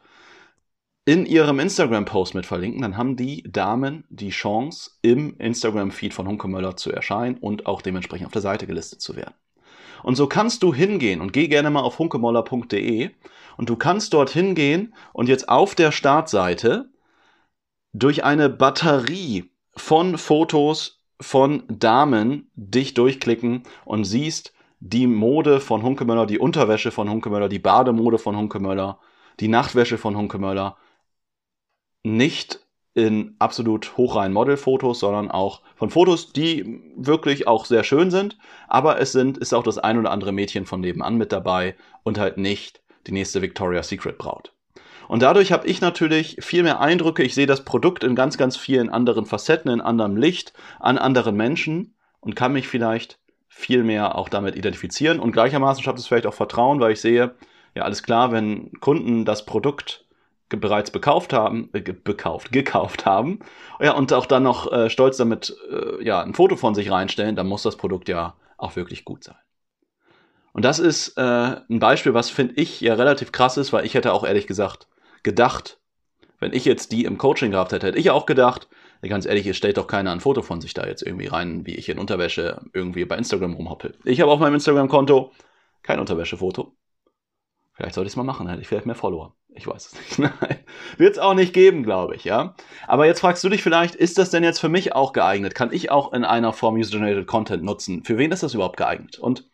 in 1.06 1.26
ihrem 1.26 1.60
Instagram-Post 1.60 2.36
mit 2.36 2.46
verlinken, 2.46 2.82
dann 2.82 2.98
haben 2.98 3.16
die 3.16 3.42
Damen 3.44 4.04
die 4.10 4.32
Chance, 4.32 4.92
im 5.02 5.38
Instagram-Feed 5.38 6.14
von 6.14 6.28
Hunkemöller 6.28 6.76
zu 6.76 6.92
erscheinen 6.92 7.38
und 7.38 7.66
auch 7.66 7.82
dementsprechend 7.82 8.26
auf 8.26 8.34
der 8.34 8.42
Seite 8.42 8.68
gelistet 8.68 9.00
zu 9.00 9.16
werden. 9.16 9.34
Und 10.04 10.16
so 10.16 10.28
kannst 10.28 10.64
du 10.64 10.74
hingehen 10.74 11.22
und 11.22 11.34
geh 11.34 11.48
gerne 11.48 11.70
mal 11.70 11.82
auf 11.82 12.00
hunkemoller.de 12.00 13.12
und 13.58 13.70
du 13.70 13.76
kannst 13.76 14.14
dort 14.14 14.30
hingehen 14.30 14.94
und 15.14 15.30
jetzt 15.30 15.50
auf 15.50 15.76
der 15.76 15.92
Startseite 15.92 16.90
durch 17.94 18.24
eine 18.24 18.50
Batterie 18.50 19.52
von 19.76 20.18
Fotos 20.18 21.04
von 21.20 21.64
Damen 21.68 22.52
dich 22.56 22.94
durchklicken 22.94 23.64
und 23.86 24.04
siehst 24.06 24.54
die 24.80 25.08
Mode 25.08 25.60
von 25.60 25.82
Hunkemöller, 25.82 26.28
die 26.28 26.38
Unterwäsche 26.38 26.92
von 26.92 27.10
Hunkemöller, 27.10 27.50
die 27.50 27.60
Bademode 27.60 28.20
von 28.20 28.38
Hunkemöller, 28.38 29.00
die 29.40 29.48
Nachtwäsche 29.48 29.98
von 29.98 30.16
Hunkemöller 30.16 30.78
nicht 32.04 32.67
in 32.98 33.36
absolut 33.38 33.96
hochreinen 33.96 34.34
Modelfotos, 34.34 35.00
sondern 35.02 35.30
auch 35.30 35.62
von 35.76 35.92
Fotos, 35.92 36.34
die 36.34 36.82
wirklich 36.96 37.48
auch 37.48 37.66
sehr 37.66 37.84
schön 37.84 38.10
sind, 38.10 38.40
aber 38.68 39.00
es 39.00 39.12
sind, 39.12 39.38
ist 39.38 39.54
auch 39.54 39.62
das 39.62 39.78
ein 39.78 40.00
oder 40.00 40.10
andere 40.10 40.32
Mädchen 40.32 40.66
von 40.66 40.82
nebenan 40.82 41.16
mit 41.16 41.32
dabei 41.32 41.76
und 42.02 42.18
halt 42.18 42.40
nicht 42.40 42.82
die 43.06 43.12
nächste 43.12 43.44
Victoria's 43.44 43.90
Secret 43.90 44.18
Braut. 44.18 44.52
Und 45.08 45.22
dadurch 45.22 45.52
habe 45.52 45.68
ich 45.68 45.80
natürlich 45.80 46.38
viel 46.40 46.64
mehr 46.64 46.82
Eindrücke. 46.82 47.22
Ich 47.22 47.36
sehe 47.36 47.46
das 47.46 47.64
Produkt 47.64 48.04
in 48.04 48.16
ganz, 48.16 48.36
ganz 48.36 48.58
vielen 48.58 48.90
anderen 48.90 49.28
Facetten, 49.28 49.72
in 49.72 49.80
anderem 49.80 50.18
Licht, 50.18 50.54
an 50.80 50.98
anderen 50.98 51.38
Menschen 51.38 51.94
und 52.20 52.36
kann 52.36 52.52
mich 52.52 52.68
vielleicht 52.68 53.20
viel 53.48 53.84
mehr 53.84 54.16
auch 54.18 54.28
damit 54.28 54.56
identifizieren. 54.56 55.20
Und 55.20 55.34
gleichermaßen 55.34 55.84
schafft 55.84 56.00
es 56.00 56.08
vielleicht 56.08 56.26
auch 56.26 56.34
Vertrauen, 56.34 56.80
weil 56.80 56.94
ich 56.94 57.02
sehe, 57.02 57.36
ja, 57.76 57.84
alles 57.84 58.02
klar, 58.02 58.32
wenn 58.32 58.72
Kunden 58.80 59.24
das 59.24 59.46
Produkt 59.46 60.07
bereits 60.50 60.92
bekauft 60.92 61.34
haben, 61.34 61.70
äh, 61.74 61.82
bekauft, 61.82 62.52
gekauft 62.52 63.06
haben, 63.06 63.40
ja, 63.80 63.94
und 63.94 64.14
auch 64.14 64.26
dann 64.26 64.44
noch 64.44 64.72
äh, 64.72 64.90
stolz 64.90 65.18
damit 65.18 65.56
äh, 65.70 66.04
ja, 66.04 66.22
ein 66.22 66.34
Foto 66.34 66.56
von 66.56 66.76
sich 66.76 66.90
reinstellen, 66.92 67.36
dann 67.36 67.48
muss 67.48 67.64
das 67.64 67.76
Produkt 67.76 68.10
ja 68.10 68.36
auch 68.58 68.76
wirklich 68.76 69.06
gut 69.06 69.24
sein. 69.24 69.38
Und 70.54 70.66
das 70.66 70.80
ist 70.80 71.18
äh, 71.18 71.22
ein 71.70 71.80
Beispiel, 71.80 72.14
was 72.14 72.30
finde 72.30 72.56
ich 72.56 72.82
ja 72.82 72.96
relativ 72.96 73.32
krass 73.32 73.58
ist, 73.58 73.74
weil 73.74 73.86
ich 73.86 73.94
hätte 73.94 74.14
auch 74.14 74.24
ehrlich 74.24 74.48
gesagt 74.48 74.88
gedacht, 75.22 75.80
wenn 76.40 76.54
ich 76.54 76.66
jetzt 76.66 76.92
die 76.92 77.04
im 77.06 77.18
Coaching 77.18 77.52
gehabt 77.52 77.74
hätte, 77.74 77.88
hätte 77.88 78.00
ich 78.00 78.10
auch 78.10 78.26
gedacht, 78.26 78.68
ganz 79.08 79.26
ehrlich, 79.26 79.46
es 79.46 79.58
stellt 79.58 79.78
doch 79.78 79.88
keiner 79.88 80.12
ein 80.12 80.20
Foto 80.20 80.42
von 80.42 80.60
sich 80.62 80.74
da 80.74 80.88
jetzt 80.88 81.04
irgendwie 81.04 81.28
rein, 81.28 81.66
wie 81.66 81.76
ich 81.76 81.90
in 81.90 82.00
Unterwäsche 82.00 82.62
irgendwie 82.74 83.06
bei 83.06 83.18
Instagram 83.18 83.54
rumhoppel. 83.54 83.96
Ich 84.04 84.20
habe 84.22 84.32
auf 84.32 84.40
meinem 84.40 84.56
Instagram-Konto 84.56 85.32
kein 85.84 86.00
Unterwäschefoto. 86.00 86.76
Vielleicht 87.74 87.94
sollte 87.94 88.08
ich 88.08 88.14
es 88.14 88.18
mal 88.18 88.24
machen, 88.24 88.48
hätte 88.48 88.62
ich 88.62 88.68
vielleicht 88.68 88.88
mehr 88.88 88.96
Follower. 88.96 89.37
Ich 89.50 89.68
weiß 89.68 89.88
es 89.88 89.96
nicht. 89.96 90.20
Nein. 90.42 90.60
Wird 90.98 91.14
es 91.14 91.20
auch 91.20 91.34
nicht 91.34 91.54
geben, 91.54 91.84
glaube 91.84 92.16
ich, 92.16 92.24
ja. 92.24 92.56
Aber 92.88 93.06
jetzt 93.06 93.22
fragst 93.22 93.44
du 93.44 93.50
dich 93.50 93.64
vielleicht, 93.64 93.96
ist 93.96 94.18
das 94.18 94.30
denn 94.30 94.44
jetzt 94.44 94.60
für 94.60 94.70
mich 94.70 94.94
auch 94.94 95.14
geeignet? 95.14 95.56
Kann 95.56 95.74
ich 95.74 95.92
auch 95.92 96.14
in 96.14 96.24
einer 96.24 96.54
Form 96.54 96.76
User-Generated 96.76 97.28
Content 97.28 97.64
nutzen? 97.64 98.04
Für 98.04 98.18
wen 98.18 98.32
ist 98.32 98.44
das 98.44 98.54
überhaupt 98.54 98.78
geeignet? 98.78 99.20
Und 99.20 99.50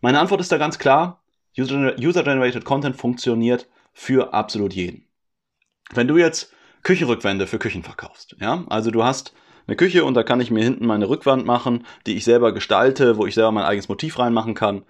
meine 0.00 0.18
Antwort 0.18 0.40
ist 0.40 0.52
da 0.52 0.58
ganz 0.58 0.78
klar. 0.78 1.22
User-Generated 1.56 2.64
Content 2.64 2.96
funktioniert 2.96 3.68
für 3.92 4.34
absolut 4.34 4.72
jeden. 4.72 5.08
Wenn 5.92 6.08
du 6.08 6.16
jetzt 6.16 6.52
Küchenrückwände 6.82 7.46
für 7.46 7.58
Küchen 7.58 7.84
verkaufst, 7.84 8.36
ja, 8.40 8.64
also 8.68 8.90
du 8.90 9.04
hast 9.04 9.34
eine 9.66 9.76
Küche 9.76 10.04
und 10.04 10.14
da 10.14 10.22
kann 10.22 10.40
ich 10.40 10.50
mir 10.50 10.62
hinten 10.62 10.86
meine 10.86 11.08
Rückwand 11.08 11.46
machen, 11.46 11.86
die 12.06 12.16
ich 12.16 12.24
selber 12.24 12.52
gestalte, 12.52 13.16
wo 13.16 13.26
ich 13.26 13.34
selber 13.34 13.52
mein 13.52 13.64
eigenes 13.64 13.88
Motiv 13.88 14.18
reinmachen 14.18 14.54
kann. 14.54 14.84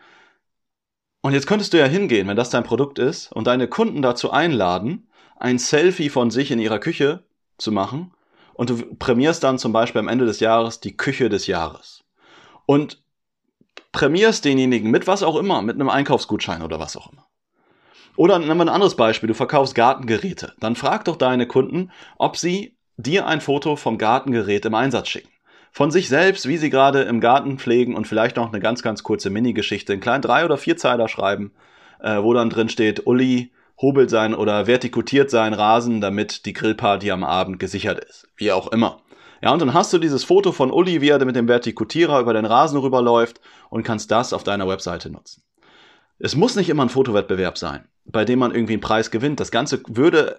Und 1.24 1.32
jetzt 1.32 1.46
könntest 1.46 1.72
du 1.72 1.78
ja 1.78 1.86
hingehen, 1.86 2.28
wenn 2.28 2.36
das 2.36 2.50
dein 2.50 2.64
Produkt 2.64 2.98
ist, 2.98 3.32
und 3.32 3.46
deine 3.46 3.66
Kunden 3.66 4.02
dazu 4.02 4.30
einladen, 4.30 5.08
ein 5.36 5.58
Selfie 5.58 6.10
von 6.10 6.30
sich 6.30 6.50
in 6.50 6.58
ihrer 6.58 6.78
Küche 6.78 7.24
zu 7.56 7.72
machen. 7.72 8.12
Und 8.52 8.68
du 8.68 8.94
prämierst 8.96 9.42
dann 9.42 9.58
zum 9.58 9.72
Beispiel 9.72 10.00
am 10.00 10.08
Ende 10.08 10.26
des 10.26 10.40
Jahres 10.40 10.80
die 10.80 10.98
Küche 10.98 11.30
des 11.30 11.46
Jahres. 11.46 12.04
Und 12.66 13.02
prämierst 13.90 14.44
denjenigen 14.44 14.90
mit 14.90 15.06
was 15.06 15.22
auch 15.22 15.36
immer, 15.36 15.62
mit 15.62 15.76
einem 15.76 15.88
Einkaufsgutschein 15.88 16.60
oder 16.60 16.78
was 16.78 16.94
auch 16.94 17.10
immer. 17.10 17.24
Oder 18.16 18.38
nehmen 18.38 18.58
wir 18.58 18.66
ein 18.66 18.68
anderes 18.68 18.94
Beispiel, 18.94 19.28
du 19.28 19.34
verkaufst 19.34 19.74
Gartengeräte. 19.74 20.52
Dann 20.60 20.76
frag 20.76 21.06
doch 21.06 21.16
deine 21.16 21.48
Kunden, 21.48 21.90
ob 22.18 22.36
sie 22.36 22.76
dir 22.98 23.26
ein 23.26 23.40
Foto 23.40 23.76
vom 23.76 23.96
Gartengerät 23.96 24.66
im 24.66 24.74
Einsatz 24.74 25.08
schicken 25.08 25.33
von 25.74 25.90
sich 25.90 26.08
selbst, 26.08 26.46
wie 26.46 26.56
sie 26.56 26.70
gerade 26.70 27.02
im 27.02 27.20
Garten 27.20 27.58
pflegen 27.58 27.96
und 27.96 28.06
vielleicht 28.06 28.36
noch 28.36 28.52
eine 28.52 28.60
ganz, 28.60 28.82
ganz 28.82 29.02
kurze 29.02 29.28
Mini-Geschichte, 29.28 29.92
einen 29.92 30.00
kleinen 30.00 30.22
drei- 30.22 30.44
oder 30.44 30.56
vierzeiler 30.56 31.08
schreiben, 31.08 31.50
äh, 31.98 32.22
wo 32.22 32.32
dann 32.32 32.48
drin 32.48 32.68
steht, 32.68 33.08
Uli 33.08 33.50
hobelt 33.82 34.08
sein 34.08 34.36
oder 34.36 34.68
vertikutiert 34.68 35.30
seinen 35.30 35.52
Rasen, 35.52 36.00
damit 36.00 36.46
die 36.46 36.52
Grillparty 36.52 37.10
am 37.10 37.24
Abend 37.24 37.58
gesichert 37.58 37.98
ist. 38.04 38.28
Wie 38.36 38.52
auch 38.52 38.68
immer. 38.68 39.00
Ja, 39.42 39.52
und 39.52 39.60
dann 39.60 39.74
hast 39.74 39.92
du 39.92 39.98
dieses 39.98 40.22
Foto 40.22 40.52
von 40.52 40.70
Uli, 40.70 41.00
wie 41.00 41.08
er 41.08 41.22
mit 41.24 41.34
dem 41.34 41.48
Vertikutierer 41.48 42.20
über 42.20 42.34
den 42.34 42.46
Rasen 42.46 42.78
rüberläuft 42.78 43.40
und 43.68 43.82
kannst 43.82 44.12
das 44.12 44.32
auf 44.32 44.44
deiner 44.44 44.68
Webseite 44.68 45.10
nutzen. 45.10 45.42
Es 46.20 46.36
muss 46.36 46.54
nicht 46.54 46.68
immer 46.68 46.84
ein 46.84 46.88
Fotowettbewerb 46.88 47.58
sein, 47.58 47.88
bei 48.04 48.24
dem 48.24 48.38
man 48.38 48.54
irgendwie 48.54 48.74
einen 48.74 48.80
Preis 48.80 49.10
gewinnt. 49.10 49.40
Das 49.40 49.50
Ganze 49.50 49.82
würde 49.88 50.38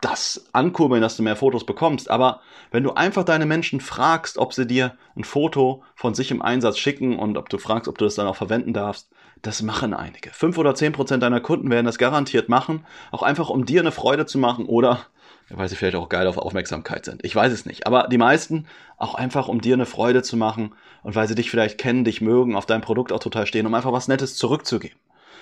das 0.00 0.48
ankurbeln, 0.52 1.00
dass 1.00 1.16
du 1.16 1.22
mehr 1.22 1.36
Fotos 1.36 1.64
bekommst. 1.64 2.10
Aber 2.10 2.40
wenn 2.70 2.82
du 2.82 2.92
einfach 2.92 3.24
deine 3.24 3.46
Menschen 3.46 3.80
fragst, 3.80 4.36
ob 4.38 4.52
sie 4.52 4.66
dir 4.66 4.96
ein 5.16 5.24
Foto 5.24 5.82
von 5.94 6.14
sich 6.14 6.30
im 6.30 6.42
Einsatz 6.42 6.78
schicken 6.78 7.18
und 7.18 7.36
ob 7.36 7.48
du 7.48 7.58
fragst, 7.58 7.88
ob 7.88 7.96
du 7.98 8.04
das 8.04 8.16
dann 8.16 8.26
auch 8.26 8.36
verwenden 8.36 8.72
darfst, 8.72 9.08
das 9.42 9.62
machen 9.62 9.94
einige. 9.94 10.30
Fünf 10.30 10.58
oder 10.58 10.74
zehn 10.74 10.92
Prozent 10.92 11.22
deiner 11.22 11.40
Kunden 11.40 11.70
werden 11.70 11.86
das 11.86 11.98
garantiert 11.98 12.48
machen, 12.48 12.84
auch 13.12 13.22
einfach 13.22 13.48
um 13.48 13.64
dir 13.64 13.80
eine 13.80 13.92
Freude 13.92 14.26
zu 14.26 14.38
machen 14.38 14.66
oder 14.66 15.06
weil 15.48 15.68
sie 15.68 15.76
vielleicht 15.76 15.96
auch 15.96 16.08
geil 16.08 16.26
auf 16.26 16.38
Aufmerksamkeit 16.38 17.04
sind. 17.04 17.24
Ich 17.24 17.36
weiß 17.36 17.52
es 17.52 17.66
nicht. 17.66 17.86
Aber 17.86 18.08
die 18.08 18.18
meisten 18.18 18.66
auch 18.96 19.14
einfach, 19.14 19.46
um 19.46 19.60
dir 19.60 19.74
eine 19.74 19.86
Freude 19.86 20.22
zu 20.22 20.36
machen 20.36 20.74
und 21.04 21.14
weil 21.14 21.28
sie 21.28 21.36
dich 21.36 21.50
vielleicht 21.50 21.78
kennen, 21.78 22.02
dich 22.02 22.20
mögen, 22.20 22.56
auf 22.56 22.66
dein 22.66 22.80
Produkt 22.80 23.12
auch 23.12 23.20
total 23.20 23.46
stehen, 23.46 23.66
um 23.66 23.74
einfach 23.74 23.92
was 23.92 24.08
Nettes 24.08 24.36
zurückzugeben. 24.36 24.98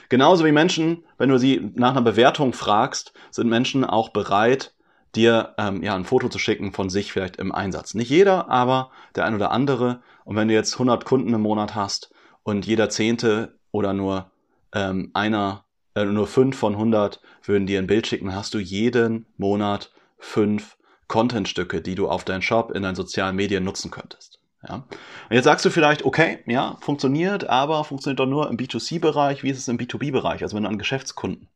Genauso 0.08 0.44
wie 0.44 0.52
Menschen, 0.52 1.04
wenn 1.18 1.28
du 1.28 1.38
sie 1.38 1.70
nach 1.74 1.92
einer 1.92 2.02
Bewertung 2.02 2.52
fragst, 2.52 3.12
sind 3.30 3.48
Menschen 3.48 3.84
auch 3.84 4.10
bereit, 4.10 4.74
dir 5.14 5.54
ähm, 5.58 5.82
ja 5.82 5.94
ein 5.94 6.04
Foto 6.04 6.28
zu 6.28 6.38
schicken 6.38 6.72
von 6.72 6.90
sich 6.90 7.12
vielleicht 7.12 7.36
im 7.36 7.52
Einsatz. 7.52 7.94
Nicht 7.94 8.10
jeder, 8.10 8.48
aber 8.50 8.90
der 9.14 9.24
ein 9.24 9.34
oder 9.34 9.50
andere. 9.50 10.02
Und 10.24 10.36
wenn 10.36 10.48
du 10.48 10.54
jetzt 10.54 10.74
100 10.74 11.04
Kunden 11.04 11.32
im 11.32 11.42
Monat 11.42 11.74
hast 11.74 12.12
und 12.42 12.66
jeder 12.66 12.88
Zehnte 12.90 13.58
oder 13.70 13.92
nur 13.92 14.30
ähm, 14.72 15.10
einer, 15.14 15.64
äh, 15.94 16.04
nur 16.04 16.26
fünf 16.26 16.56
von 16.56 16.74
100 16.74 17.20
würden 17.42 17.66
dir 17.66 17.78
ein 17.78 17.86
Bild 17.86 18.06
schicken, 18.06 18.34
hast 18.34 18.54
du 18.54 18.58
jeden 18.58 19.26
Monat 19.36 19.92
fünf 20.18 20.76
Contentstücke, 21.06 21.80
die 21.80 21.94
du 21.94 22.08
auf 22.08 22.24
deinen 22.24 22.42
Shop 22.42 22.70
in 22.72 22.82
deinen 22.82 22.96
sozialen 22.96 23.36
Medien 23.36 23.64
nutzen 23.64 23.90
könntest. 23.90 24.40
Ja. 24.68 24.74
Und 24.76 24.86
jetzt 25.30 25.44
sagst 25.44 25.64
du 25.64 25.70
vielleicht, 25.70 26.04
okay, 26.04 26.38
ja, 26.46 26.76
funktioniert, 26.80 27.48
aber 27.48 27.84
funktioniert 27.84 28.20
doch 28.20 28.26
nur 28.26 28.48
im 28.48 28.56
B2C-Bereich. 28.56 29.42
Wie 29.42 29.50
ist 29.50 29.58
es 29.58 29.68
im 29.68 29.78
B2B-Bereich? 29.78 30.42
Also 30.42 30.56
wenn 30.56 30.64
du 30.64 30.68
an 30.68 30.78
Geschäftskunden 30.78 31.48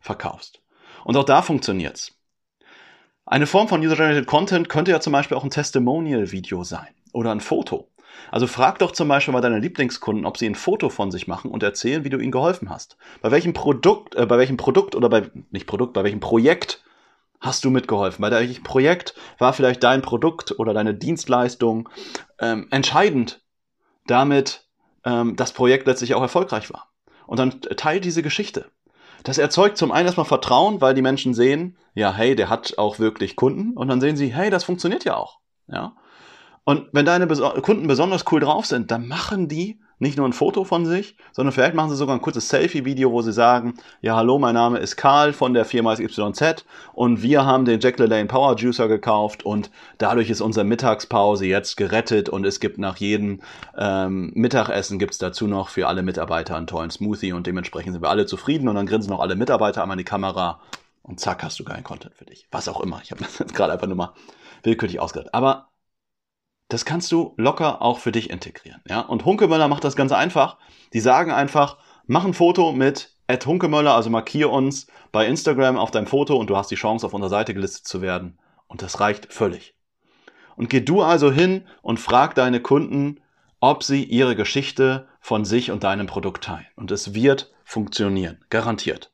verkaufst. 0.00 0.60
Und 1.04 1.16
auch 1.16 1.24
da 1.24 1.42
funktioniert's. 1.42 2.12
Eine 3.24 3.46
Form 3.46 3.68
von 3.68 3.80
User-Generated 3.80 4.26
Content 4.26 4.68
könnte 4.68 4.92
ja 4.92 5.00
zum 5.00 5.12
Beispiel 5.12 5.36
auch 5.36 5.44
ein 5.44 5.50
Testimonial-Video 5.50 6.62
sein 6.62 6.94
oder 7.12 7.32
ein 7.32 7.40
Foto. 7.40 7.88
Also 8.30 8.46
frag 8.46 8.78
doch 8.78 8.92
zum 8.92 9.08
Beispiel 9.08 9.32
mal 9.32 9.40
deine 9.40 9.58
Lieblingskunden, 9.58 10.26
ob 10.26 10.38
sie 10.38 10.46
ein 10.46 10.54
Foto 10.54 10.88
von 10.88 11.10
sich 11.10 11.26
machen 11.26 11.50
und 11.50 11.62
erzählen, 11.62 12.04
wie 12.04 12.10
du 12.10 12.18
ihnen 12.18 12.32
geholfen 12.32 12.70
hast. 12.70 12.96
Bei 13.20 13.30
welchem 13.30 13.52
Produkt, 13.52 14.14
äh, 14.14 14.26
bei 14.26 14.38
welchem 14.38 14.56
Produkt 14.56 14.94
oder 14.94 15.08
bei, 15.08 15.30
nicht 15.50 15.66
Produkt, 15.66 15.92
bei 15.92 16.04
welchem 16.04 16.20
Projekt 16.20 16.82
hast 17.40 17.64
du 17.64 17.70
mitgeholfen? 17.70 18.22
Bei 18.22 18.30
welchem 18.30 18.62
Projekt 18.62 19.14
war 19.38 19.52
vielleicht 19.52 19.82
dein 19.82 20.02
Produkt 20.02 20.58
oder 20.58 20.74
deine 20.74 20.94
Dienstleistung 20.94 21.88
ähm, 22.38 22.68
entscheidend, 22.70 23.42
damit 24.06 24.66
ähm, 25.04 25.36
das 25.36 25.52
Projekt 25.52 25.86
letztlich 25.86 26.14
auch 26.14 26.22
erfolgreich 26.22 26.72
war? 26.72 26.88
Und 27.26 27.38
dann 27.38 27.60
teilt 27.60 28.04
diese 28.04 28.22
Geschichte. 28.22 28.70
Das 29.24 29.38
erzeugt 29.38 29.76
zum 29.76 29.90
einen 29.90 30.06
erstmal 30.06 30.26
Vertrauen, 30.26 30.80
weil 30.80 30.94
die 30.94 31.02
Menschen 31.02 31.34
sehen, 31.34 31.76
ja, 31.94 32.12
hey, 32.12 32.36
der 32.36 32.48
hat 32.48 32.78
auch 32.78 32.98
wirklich 33.00 33.34
Kunden. 33.34 33.72
Und 33.72 33.88
dann 33.88 34.00
sehen 34.00 34.16
sie, 34.16 34.32
hey, 34.32 34.50
das 34.50 34.64
funktioniert 34.64 35.04
ja 35.04 35.16
auch. 35.16 35.40
Ja. 35.66 35.94
Und 36.64 36.88
wenn 36.92 37.06
deine 37.06 37.26
Kunden 37.26 37.86
besonders 37.88 38.24
cool 38.30 38.40
drauf 38.40 38.66
sind, 38.66 38.90
dann 38.90 39.08
machen 39.08 39.48
die 39.48 39.80
nicht 39.98 40.18
nur 40.18 40.28
ein 40.28 40.32
Foto 40.32 40.64
von 40.64 40.84
sich, 40.84 41.16
sondern 41.32 41.52
vielleicht 41.52 41.74
machen 41.74 41.90
sie 41.90 41.96
sogar 41.96 42.14
ein 42.14 42.20
kurzes 42.20 42.48
Selfie-Video, 42.48 43.12
wo 43.12 43.22
sie 43.22 43.32
sagen, 43.32 43.74
ja, 44.02 44.16
hallo, 44.16 44.38
mein 44.38 44.54
Name 44.54 44.78
ist 44.78 44.96
Karl 44.96 45.32
von 45.32 45.54
der 45.54 45.64
Firma 45.64 45.94
XYZ 45.94 46.64
und 46.92 47.22
wir 47.22 47.46
haben 47.46 47.64
den 47.64 47.80
Jack 47.80 47.98
LaLanne 47.98 48.26
Power 48.26 48.56
Juicer 48.56 48.88
gekauft 48.88 49.44
und 49.44 49.70
dadurch 49.98 50.28
ist 50.28 50.40
unsere 50.40 50.64
Mittagspause 50.64 51.46
jetzt 51.46 51.76
gerettet 51.76 52.28
und 52.28 52.44
es 52.44 52.60
gibt 52.60 52.78
nach 52.78 52.96
jedem 52.98 53.40
ähm, 53.76 54.32
Mittagessen 54.34 54.98
gibt's 54.98 55.18
dazu 55.18 55.46
noch 55.46 55.70
für 55.70 55.88
alle 55.88 56.02
Mitarbeiter 56.02 56.56
einen 56.56 56.66
tollen 56.66 56.90
Smoothie 56.90 57.32
und 57.32 57.46
dementsprechend 57.46 57.94
sind 57.94 58.02
wir 58.02 58.10
alle 58.10 58.26
zufrieden 58.26 58.68
und 58.68 58.74
dann 58.74 58.86
grinsen 58.86 59.10
noch 59.10 59.20
alle 59.20 59.36
Mitarbeiter 59.36 59.82
einmal 59.82 59.94
in 59.94 59.98
die 59.98 60.04
Kamera 60.04 60.60
und 61.02 61.20
zack, 61.20 61.42
hast 61.42 61.58
du 61.60 61.64
geilen 61.64 61.84
Content 61.84 62.14
für 62.16 62.24
dich. 62.24 62.48
Was 62.50 62.68
auch 62.68 62.80
immer. 62.80 63.00
Ich 63.02 63.12
habe 63.12 63.20
das 63.24 63.38
jetzt 63.38 63.54
gerade 63.54 63.72
einfach 63.72 63.86
nur 63.86 63.96
mal 63.96 64.12
willkürlich 64.62 65.00
ausgedacht. 65.00 65.32
Aber 65.32 65.68
das 66.68 66.84
kannst 66.84 67.12
du 67.12 67.34
locker 67.36 67.80
auch 67.82 67.98
für 67.98 68.12
dich 68.12 68.30
integrieren. 68.30 68.82
Ja? 68.88 69.00
Und 69.00 69.24
Hunkemöller 69.24 69.68
macht 69.68 69.84
das 69.84 69.96
ganz 69.96 70.12
einfach. 70.12 70.58
Die 70.92 71.00
sagen 71.00 71.30
einfach, 71.30 71.78
mach 72.06 72.24
ein 72.24 72.34
Foto 72.34 72.72
mit 72.72 73.14
Ed 73.28 73.46
Hunkemöller, 73.46 73.94
also 73.94 74.10
markier 74.10 74.50
uns 74.50 74.86
bei 75.12 75.26
Instagram 75.26 75.76
auf 75.76 75.90
deinem 75.90 76.06
Foto 76.06 76.36
und 76.36 76.50
du 76.50 76.56
hast 76.56 76.70
die 76.70 76.76
Chance, 76.76 77.06
auf 77.06 77.14
unserer 77.14 77.30
Seite 77.30 77.54
gelistet 77.54 77.86
zu 77.86 78.00
werden. 78.02 78.38
Und 78.66 78.82
das 78.82 79.00
reicht 79.00 79.32
völlig. 79.32 79.74
Und 80.56 80.70
geh 80.70 80.80
du 80.80 81.02
also 81.02 81.30
hin 81.30 81.66
und 81.82 82.00
frag 82.00 82.34
deine 82.34 82.60
Kunden, 82.60 83.20
ob 83.60 83.82
sie 83.82 84.04
ihre 84.04 84.36
Geschichte 84.36 85.08
von 85.20 85.44
sich 85.44 85.70
und 85.70 85.84
deinem 85.84 86.06
Produkt 86.06 86.44
teilen. 86.44 86.66
Und 86.76 86.90
es 86.90 87.14
wird 87.14 87.52
funktionieren. 87.64 88.44
Garantiert. 88.50 89.12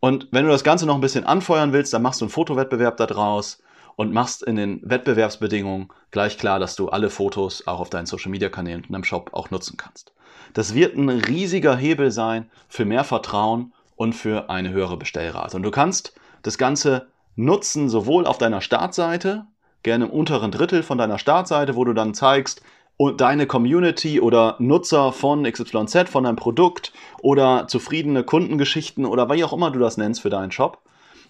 Und 0.00 0.28
wenn 0.30 0.44
du 0.44 0.50
das 0.50 0.64
Ganze 0.64 0.86
noch 0.86 0.94
ein 0.94 1.00
bisschen 1.02 1.24
anfeuern 1.24 1.72
willst, 1.72 1.92
dann 1.92 2.02
machst 2.02 2.20
du 2.20 2.24
einen 2.24 2.30
Fotowettbewerb 2.30 2.96
da 2.96 3.06
draus 3.06 3.62
und 4.00 4.14
machst 4.14 4.42
in 4.42 4.56
den 4.56 4.80
Wettbewerbsbedingungen 4.82 5.88
gleich 6.10 6.38
klar, 6.38 6.58
dass 6.58 6.74
du 6.74 6.88
alle 6.88 7.10
Fotos 7.10 7.66
auch 7.66 7.80
auf 7.80 7.90
deinen 7.90 8.06
Social 8.06 8.30
Media 8.30 8.48
Kanälen 8.48 8.82
und 8.88 8.94
im 8.94 9.04
Shop 9.04 9.28
auch 9.34 9.50
nutzen 9.50 9.76
kannst. 9.76 10.14
Das 10.54 10.72
wird 10.72 10.96
ein 10.96 11.10
riesiger 11.10 11.76
Hebel 11.76 12.10
sein 12.10 12.48
für 12.66 12.86
mehr 12.86 13.04
Vertrauen 13.04 13.74
und 13.96 14.14
für 14.14 14.48
eine 14.48 14.70
höhere 14.70 14.96
Bestellrate. 14.96 15.54
Und 15.54 15.64
du 15.64 15.70
kannst 15.70 16.14
das 16.40 16.56
Ganze 16.56 17.08
nutzen, 17.36 17.90
sowohl 17.90 18.24
auf 18.24 18.38
deiner 18.38 18.62
Startseite, 18.62 19.44
gerne 19.82 20.06
im 20.06 20.10
unteren 20.10 20.50
Drittel 20.50 20.82
von 20.82 20.96
deiner 20.96 21.18
Startseite, 21.18 21.76
wo 21.76 21.84
du 21.84 21.92
dann 21.92 22.14
zeigst, 22.14 22.62
und 22.96 23.20
deine 23.20 23.46
Community 23.46 24.18
oder 24.18 24.56
Nutzer 24.60 25.12
von 25.12 25.42
XYZ, 25.44 26.08
von 26.08 26.24
deinem 26.24 26.36
Produkt 26.36 26.94
oder 27.20 27.66
zufriedene 27.68 28.24
Kundengeschichten 28.24 29.04
oder 29.04 29.28
wie 29.28 29.44
auch 29.44 29.52
immer 29.52 29.70
du 29.70 29.78
das 29.78 29.98
nennst 29.98 30.22
für 30.22 30.30
deinen 30.30 30.52
Shop. 30.52 30.78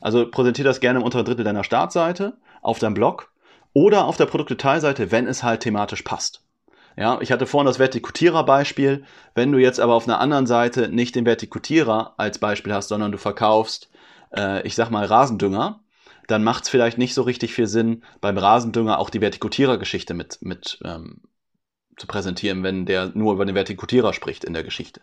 Also 0.00 0.31
präsentiere 0.31 0.69
das 0.69 0.79
gerne 0.79 1.00
im 1.00 1.05
unteren 1.05 1.25
Drittel 1.25 1.45
deiner 1.45 1.65
Startseite 1.65 2.35
auf 2.62 2.79
deinem 2.79 2.95
Blog 2.95 3.33
oder 3.73 4.07
auf 4.07 4.17
der 4.17 4.26
Produktdetailseite, 4.26 5.11
wenn 5.11 5.26
es 5.26 5.43
halt 5.43 5.61
thematisch 5.61 6.02
passt. 6.02 6.43
Ja, 6.97 7.21
ich 7.21 7.33
hatte 7.33 7.47
vorhin 7.47 7.67
das 7.67 7.79
Vertikutierer-Beispiel. 7.79 9.05
Wenn 9.35 9.52
du 9.52 9.59
jetzt 9.59 9.81
aber 9.81 9.95
auf 9.95 10.07
einer 10.07 10.21
anderen 10.21 10.47
Seite 10.47 10.88
nicht 10.88 11.14
den 11.14 11.25
Vertikutierer 11.25 12.14
als 12.17 12.38
Beispiel 12.38 12.75
hast, 12.75 12.88
sondern 12.88 13.12
du 13.12 13.19
verkaufst, 13.19 13.90
äh, 14.37 14.67
ich 14.67 14.75
sag 14.75 14.90
mal, 14.90 15.05
Rasendünger, 15.05 15.81
dann 16.26 16.45
macht 16.45 16.64
es 16.64 16.69
vielleicht 16.69 16.99
nicht 16.99 17.14
so 17.14 17.23
richtig 17.23 17.55
viel 17.55 17.67
Sinn, 17.67 18.02
beim 18.21 18.38
Rasendünger 18.38 18.99
auch 18.99 19.11
die 19.11 19.21
Vertikutierer-Geschichte 19.21 20.14
mit, 20.14 20.38
mit 20.43 20.79
ähm, 20.85 21.23
zu 21.97 22.07
präsentieren, 22.07 22.62
wenn 22.62 22.87
der 22.87 23.12
nur 23.14 23.33
über 23.35 23.45
den 23.45 23.55
Vertikutierer 23.55 24.12
spricht 24.12 24.45
in 24.45 24.52
der 24.52 24.64
Geschichte. 24.64 25.00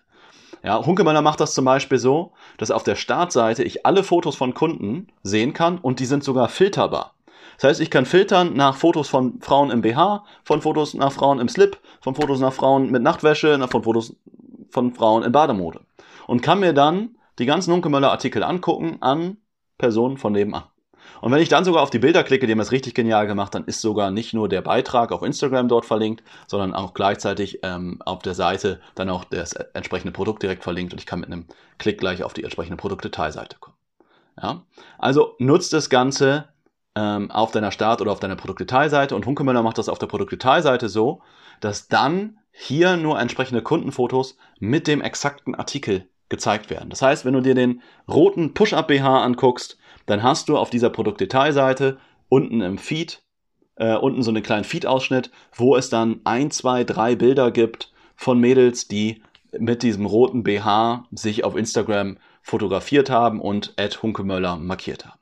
Ja, 0.64 0.86
Hunkemeller 0.86 1.22
macht 1.22 1.40
das 1.40 1.54
zum 1.54 1.66
Beispiel 1.66 2.00
so, 2.00 2.34
dass 2.58 2.72
auf 2.72 2.84
der 2.84 2.96
Startseite 2.96 3.64
ich 3.64 3.86
alle 3.86 4.04
Fotos 4.04 4.36
von 4.36 4.54
Kunden 4.54 5.08
sehen 5.22 5.54
kann 5.54 5.78
und 5.78 6.00
die 6.00 6.06
sind 6.06 6.24
sogar 6.24 6.50
filterbar. 6.50 7.14
Das 7.58 7.70
heißt, 7.70 7.82
ich 7.82 7.90
kann 7.90 8.06
filtern 8.06 8.54
nach 8.56 8.76
Fotos 8.76 9.10
von 9.10 9.42
Frauen 9.42 9.72
im 9.72 9.82
BH, 9.82 10.24
von 10.44 10.62
Fotos 10.62 10.94
nach 10.94 11.12
Frauen 11.12 11.40
im 11.40 11.50
Slip, 11.50 11.78
von 12.02 12.16
Fotos 12.16 12.40
nach 12.40 12.54
Frauen 12.54 12.92
mit 12.92 13.02
Nachtwäsche, 13.02 13.60
von 13.68 13.84
Fotos 13.84 14.16
von 14.70 14.94
Frauen 14.94 15.24
in 15.24 15.32
Bademode. 15.32 15.82
Und 16.28 16.42
kann 16.42 16.60
mir 16.60 16.74
dann 16.74 17.16
die 17.40 17.46
ganzen 17.46 17.74
Hunkemöller 17.74 18.12
Artikel 18.12 18.44
angucken 18.44 18.98
an 19.02 19.38
Personen 19.78 20.18
von 20.18 20.34
nebenan. 20.34 20.64
Und 21.22 21.32
wenn 21.32 21.42
ich 21.42 21.50
dann 21.50 21.66
sogar 21.66 21.82
auf 21.82 21.90
die 21.90 22.00
Bilder 22.00 22.24
klicke, 22.24 22.46
die 22.46 22.52
haben 22.52 22.60
das 22.60 22.72
richtig 22.72 22.94
genial 22.94 23.26
gemacht, 23.28 23.56
dann 23.56 23.66
ist 23.66 23.82
sogar 23.82 24.12
nicht 24.12 24.34
nur 24.34 24.50
der 24.50 24.62
Beitrag 24.62 25.12
auf 25.12 25.24
Instagram 25.24 25.68
dort 25.68 25.86
verlinkt, 25.86 26.24
sondern 26.48 26.74
auch 26.74 26.94
gleichzeitig 26.94 27.60
ähm, 27.64 28.00
auf 28.06 28.22
der 28.22 28.36
Seite 28.36 28.82
dann 28.94 29.10
auch 29.10 29.24
das 29.24 29.54
entsprechende 29.54 30.12
Produkt 30.12 30.44
direkt 30.44 30.64
verlinkt 30.64 30.94
und 30.94 31.00
ich 31.00 31.06
kann 31.06 31.20
mit 31.20 31.32
einem 31.32 31.46
Klick 31.80 32.00
gleich 32.00 32.24
auf 32.24 32.34
die 32.34 32.44
entsprechende 32.44 32.78
Produktdetailseite 32.78 33.58
kommen. 33.60 33.78
Ja? 34.40 34.64
Also 35.00 35.36
nutzt 35.40 35.74
das 35.74 35.90
Ganze 35.90 36.50
ähm, 36.98 37.30
auf 37.30 37.52
deiner 37.52 37.72
Start- 37.72 38.02
oder 38.02 38.12
auf 38.12 38.20
deiner 38.20 38.36
Produktdetailseite 38.36 39.16
und 39.16 39.26
Hunkemöller 39.26 39.62
macht 39.62 39.78
das 39.78 39.88
auf 39.88 40.00
der 40.00 40.08
Produktdetailseite 40.08 40.90
so, 40.90 41.22
dass 41.60 41.88
dann 41.88 42.40
hier 42.52 42.98
nur 42.98 43.20
entsprechende 43.20 43.62
Kundenfotos 43.62 44.36
mit 44.60 44.88
dem 44.88 45.02
exakten 45.02 45.54
Artikel 45.54 46.10
gezeigt 46.30 46.72
werden. 46.72 46.90
Das 46.90 47.04
heißt, 47.04 47.24
wenn 47.24 47.34
du 47.34 47.42
dir 47.42 47.54
den 47.54 47.84
roten 48.08 48.56
Push-Up 48.56 48.88
BH 48.88 49.24
anguckst, 49.24 49.78
dann 50.08 50.24
hast 50.24 50.50
du 50.50 50.58
auf 50.58 50.72
dieser 50.72 50.90
Produktdetailseite 50.90 52.00
unten 52.30 52.62
im 52.62 52.80
Feed, 52.80 53.22
äh, 53.76 53.96
unten 53.96 54.24
so 54.24 54.32
einen 54.32 54.42
kleinen 54.42 54.64
Feed-Ausschnitt, 54.64 55.30
wo 55.54 55.76
es 55.76 55.92
dann 55.92 56.22
ein, 56.24 56.50
zwei, 56.50 56.84
drei 56.84 57.16
Bilder 57.16 57.52
gibt 57.52 57.94
von 58.16 58.40
Mädels, 58.40 58.88
die 58.88 59.22
mit 59.58 59.84
diesem 59.84 60.08
roten 60.08 60.44
BH 60.44 61.06
sich 61.12 61.44
auf 61.44 61.56
Instagram 61.56 62.18
fotografiert 62.42 63.12
haben 63.12 63.40
und 63.40 63.74
Ed 63.78 64.02
Hunkemöller 64.02 64.58
markiert 64.58 65.06
haben. 65.06 65.20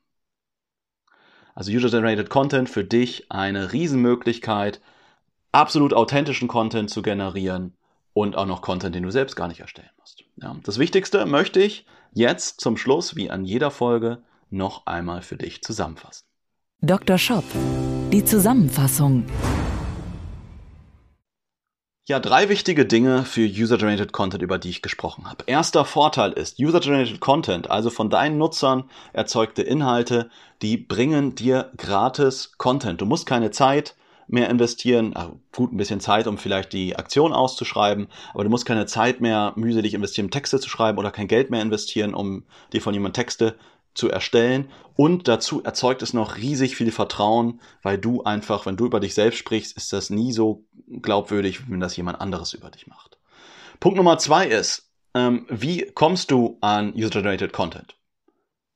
Also 1.55 1.71
User-Generated 1.71 2.29
Content 2.29 2.69
für 2.69 2.83
dich 2.83 3.31
eine 3.31 3.71
Riesenmöglichkeit, 3.71 4.81
absolut 5.53 5.93
authentischen 5.93 6.49
Content 6.49 6.89
zu 6.89 7.01
generieren 7.01 7.73
und 8.13 8.35
auch 8.35 8.45
noch 8.45 8.61
Content, 8.61 8.93
den 8.93 9.03
du 9.03 9.09
selbst 9.09 9.35
gar 9.35 9.47
nicht 9.47 9.61
erstellen 9.61 9.89
musst. 9.97 10.23
Ja, 10.35 10.55
das 10.63 10.79
Wichtigste 10.79 11.25
möchte 11.25 11.61
ich 11.61 11.85
jetzt 12.13 12.59
zum 12.59 12.75
Schluss, 12.75 13.15
wie 13.15 13.31
an 13.31 13.45
jeder 13.45 13.71
Folge, 13.71 14.21
noch 14.49 14.85
einmal 14.85 15.21
für 15.21 15.37
dich 15.37 15.63
zusammenfassen. 15.63 16.25
Dr. 16.81 17.17
Shop. 17.17 17.45
Die 18.11 18.23
Zusammenfassung. 18.23 19.25
Ja, 22.07 22.19
drei 22.19 22.49
wichtige 22.49 22.85
Dinge 22.85 23.23
für 23.25 23.41
User-Generated 23.41 24.11
Content, 24.11 24.43
über 24.43 24.59
die 24.59 24.69
ich 24.69 24.83
gesprochen 24.83 25.27
habe. 25.27 25.43
Erster 25.47 25.85
Vorteil 25.85 26.33
ist, 26.33 26.59
User-Generated 26.59 27.19
Content, 27.19 27.71
also 27.71 27.89
von 27.89 28.11
deinen 28.11 28.37
Nutzern 28.37 28.83
erzeugte 29.11 29.63
Inhalte, 29.63 30.29
die 30.61 30.77
bringen 30.77 31.33
dir 31.33 31.71
gratis 31.77 32.59
Content. 32.59 33.01
Du 33.01 33.07
musst 33.07 33.25
keine 33.25 33.49
Zeit 33.49 33.95
mehr 34.27 34.51
investieren, 34.51 35.15
also 35.15 35.39
gut, 35.51 35.73
ein 35.73 35.77
bisschen 35.77 35.99
Zeit, 35.99 36.27
um 36.27 36.37
vielleicht 36.37 36.73
die 36.73 36.95
Aktion 36.95 37.33
auszuschreiben, 37.33 38.05
aber 38.35 38.43
du 38.43 38.51
musst 38.51 38.67
keine 38.67 38.85
Zeit 38.85 39.19
mehr 39.19 39.53
mühselig 39.55 39.95
investieren, 39.95 40.29
Texte 40.29 40.59
zu 40.59 40.69
schreiben 40.69 40.99
oder 40.99 41.09
kein 41.09 41.27
Geld 41.27 41.49
mehr 41.49 41.63
investieren, 41.63 42.13
um 42.13 42.43
dir 42.71 42.83
von 42.83 42.93
jemandem 42.93 43.13
Texte 43.13 43.55
zu 43.95 44.09
erstellen. 44.09 44.69
Und 44.95 45.27
dazu 45.27 45.63
erzeugt 45.63 46.01
es 46.01 46.13
noch 46.13 46.37
riesig 46.37 46.75
viel 46.75 46.91
Vertrauen, 46.91 47.59
weil 47.81 47.97
du 47.97 48.23
einfach, 48.23 48.65
wenn 48.65 48.77
du 48.77 48.85
über 48.85 48.99
dich 48.99 49.13
selbst 49.13 49.37
sprichst, 49.37 49.75
ist 49.75 49.91
das 49.91 50.09
nie 50.09 50.31
so 50.31 50.65
glaubwürdig, 50.87 51.69
wenn 51.69 51.79
das 51.79 51.97
jemand 51.97 52.21
anderes 52.21 52.53
über 52.53 52.69
dich 52.69 52.87
macht. 52.87 53.17
Punkt 53.79 53.97
Nummer 53.97 54.17
zwei 54.17 54.47
ist, 54.47 54.91
ähm, 55.13 55.45
wie 55.49 55.91
kommst 55.93 56.31
du 56.31 56.57
an 56.61 56.93
User-Generated 56.95 57.51
Content? 57.51 57.97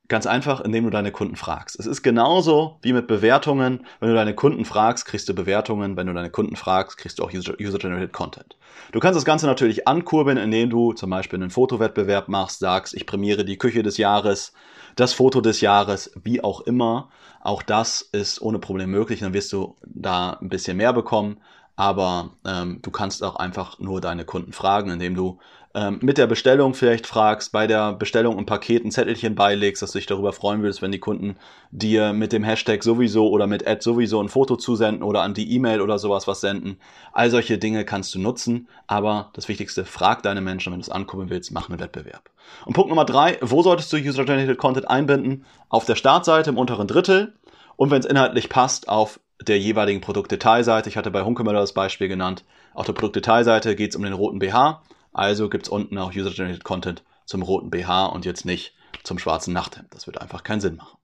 Ganz 0.09 0.25
einfach, 0.25 0.59
indem 0.61 0.85
du 0.85 0.89
deine 0.89 1.11
Kunden 1.11 1.35
fragst. 1.35 1.79
Es 1.79 1.85
ist 1.85 2.01
genauso 2.01 2.79
wie 2.81 2.93
mit 2.93 3.05
Bewertungen. 3.05 3.85
Wenn 3.99 4.09
du 4.09 4.15
deine 4.15 4.33
Kunden 4.33 4.65
fragst, 4.65 5.05
kriegst 5.05 5.29
du 5.29 5.35
Bewertungen. 5.35 5.95
Wenn 5.97 6.07
du 6.07 6.13
deine 6.13 6.31
Kunden 6.31 6.55
fragst, 6.55 6.97
kriegst 6.97 7.19
du 7.19 7.23
auch 7.23 7.31
User-Generated 7.31 8.11
Content. 8.11 8.57
Du 8.91 8.99
kannst 8.99 9.17
das 9.17 9.23
Ganze 9.23 9.45
natürlich 9.45 9.87
ankurbeln, 9.87 10.39
indem 10.39 10.71
du 10.71 10.93
zum 10.93 11.11
Beispiel 11.11 11.39
einen 11.39 11.51
Fotowettbewerb 11.51 12.27
machst, 12.27 12.57
sagst, 12.57 12.95
ich 12.95 13.05
prämiere 13.05 13.45
die 13.45 13.59
Küche 13.59 13.83
des 13.83 13.97
Jahres, 13.97 14.53
das 14.95 15.13
Foto 15.13 15.41
des 15.41 15.61
Jahres, 15.61 16.11
wie 16.23 16.43
auch 16.43 16.61
immer. 16.61 17.09
Auch 17.41 17.61
das 17.61 18.01
ist 18.01 18.41
ohne 18.41 18.57
Problem 18.57 18.89
möglich. 18.89 19.19
Dann 19.19 19.33
wirst 19.33 19.53
du 19.53 19.75
da 19.85 20.31
ein 20.41 20.49
bisschen 20.49 20.77
mehr 20.77 20.91
bekommen. 20.91 21.37
Aber 21.75 22.31
ähm, 22.45 22.79
du 22.81 22.89
kannst 22.91 23.23
auch 23.23 23.35
einfach 23.35 23.77
nur 23.79 24.01
deine 24.01 24.25
Kunden 24.25 24.53
fragen, 24.53 24.89
indem 24.89 25.13
du 25.13 25.37
ähm, 25.75 25.99
mit 26.01 26.17
der 26.17 26.25
Bestellung 26.25 26.73
vielleicht 26.73 27.05
fragst, 27.05 27.51
bei 27.51 27.67
der 27.67 27.93
Bestellung 27.93 28.39
im 28.39 28.45
Paket 28.45 28.83
ein 28.83 28.91
Zettelchen 28.91 29.35
beilegst, 29.35 29.81
dass 29.81 29.91
du 29.91 29.99
dich 29.99 30.07
darüber 30.07 30.33
freuen 30.33 30.61
würdest, 30.63 30.81
wenn 30.81 30.91
die 30.91 30.99
Kunden 30.99 31.37
dir 31.69 32.11
mit 32.13 32.33
dem 32.33 32.43
Hashtag 32.43 32.83
sowieso 32.83 33.29
oder 33.29 33.45
mit 33.45 33.67
Ad 33.67 33.81
sowieso 33.81 34.21
ein 34.21 34.29
Foto 34.29 34.55
zusenden 34.55 35.03
oder 35.03 35.21
an 35.21 35.35
die 35.35 35.53
E-Mail 35.53 35.81
oder 35.81 35.99
sowas 35.99 36.27
was 36.27 36.41
senden. 36.41 36.77
All 37.13 37.29
solche 37.29 37.59
Dinge 37.59 37.85
kannst 37.85 38.15
du 38.15 38.19
nutzen, 38.19 38.67
aber 38.87 39.29
das 39.33 39.47
Wichtigste, 39.47 39.85
frag 39.85 40.23
deine 40.23 40.41
Menschen, 40.41 40.73
wenn 40.73 40.79
du 40.79 40.83
es 40.83 40.89
angucken 40.89 41.29
willst, 41.29 41.51
mach 41.51 41.69
einen 41.69 41.79
Wettbewerb. 41.79 42.31
Und 42.65 42.73
Punkt 42.73 42.89
Nummer 42.89 43.05
drei, 43.05 43.37
wo 43.41 43.61
solltest 43.61 43.93
du 43.93 43.97
User-Generated 43.97 44.57
Content 44.57 44.89
einbinden? 44.89 45.45
Auf 45.69 45.85
der 45.85 45.95
Startseite 45.95 46.49
im 46.49 46.57
unteren 46.57 46.87
Drittel 46.87 47.33
und 47.75 47.91
wenn 47.91 47.99
es 47.99 48.07
inhaltlich 48.07 48.49
passt, 48.49 48.89
auf 48.89 49.19
der 49.41 49.59
jeweiligen 49.59 50.01
Produktdetailseite. 50.01 50.89
Ich 50.89 50.97
hatte 50.97 51.11
bei 51.11 51.23
Hunkemöller 51.23 51.61
das 51.61 51.73
Beispiel 51.73 52.07
genannt. 52.07 52.43
Auf 52.73 52.85
der 52.85 52.93
Produktdetailseite 52.93 53.75
geht 53.75 53.91
es 53.91 53.95
um 53.95 54.03
den 54.03 54.13
roten 54.13 54.39
BH. 54.39 54.81
Also 55.11 55.49
gibt 55.49 55.65
es 55.65 55.69
unten 55.69 55.97
auch 55.97 56.13
User-Generated 56.13 56.63
Content 56.63 57.03
zum 57.25 57.41
roten 57.41 57.69
BH 57.69 58.07
und 58.07 58.25
jetzt 58.25 58.45
nicht 58.45 58.73
zum 59.03 59.19
schwarzen 59.19 59.53
Nachthemd. 59.53 59.93
Das 59.93 60.07
wird 60.07 60.21
einfach 60.21 60.43
keinen 60.43 60.61
Sinn 60.61 60.75
machen. 60.75 60.97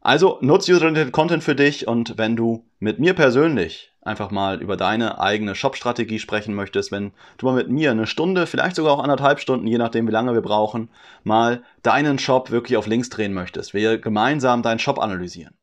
Also 0.00 0.38
nutz 0.40 0.68
User-Generated 0.68 1.12
Content 1.12 1.44
für 1.44 1.54
dich 1.54 1.86
und 1.86 2.18
wenn 2.18 2.34
du 2.34 2.64
mit 2.80 2.98
mir 2.98 3.14
persönlich 3.14 3.92
einfach 4.02 4.32
mal 4.32 4.60
über 4.60 4.76
deine 4.76 5.20
eigene 5.20 5.54
Shop-Strategie 5.54 6.18
sprechen 6.18 6.54
möchtest, 6.54 6.90
wenn 6.90 7.12
du 7.38 7.46
mal 7.46 7.54
mit 7.54 7.70
mir 7.70 7.92
eine 7.92 8.08
Stunde, 8.08 8.48
vielleicht 8.48 8.74
sogar 8.74 8.94
auch 8.94 9.02
anderthalb 9.02 9.38
Stunden, 9.38 9.66
je 9.68 9.78
nachdem 9.78 10.08
wie 10.08 10.12
lange 10.12 10.34
wir 10.34 10.42
brauchen, 10.42 10.90
mal 11.22 11.62
deinen 11.84 12.18
Shop 12.18 12.50
wirklich 12.50 12.76
auf 12.76 12.88
links 12.88 13.10
drehen 13.10 13.32
möchtest, 13.32 13.74
wir 13.74 13.98
gemeinsam 13.98 14.62
deinen 14.62 14.80
Shop 14.80 14.98
analysieren, 14.98 15.54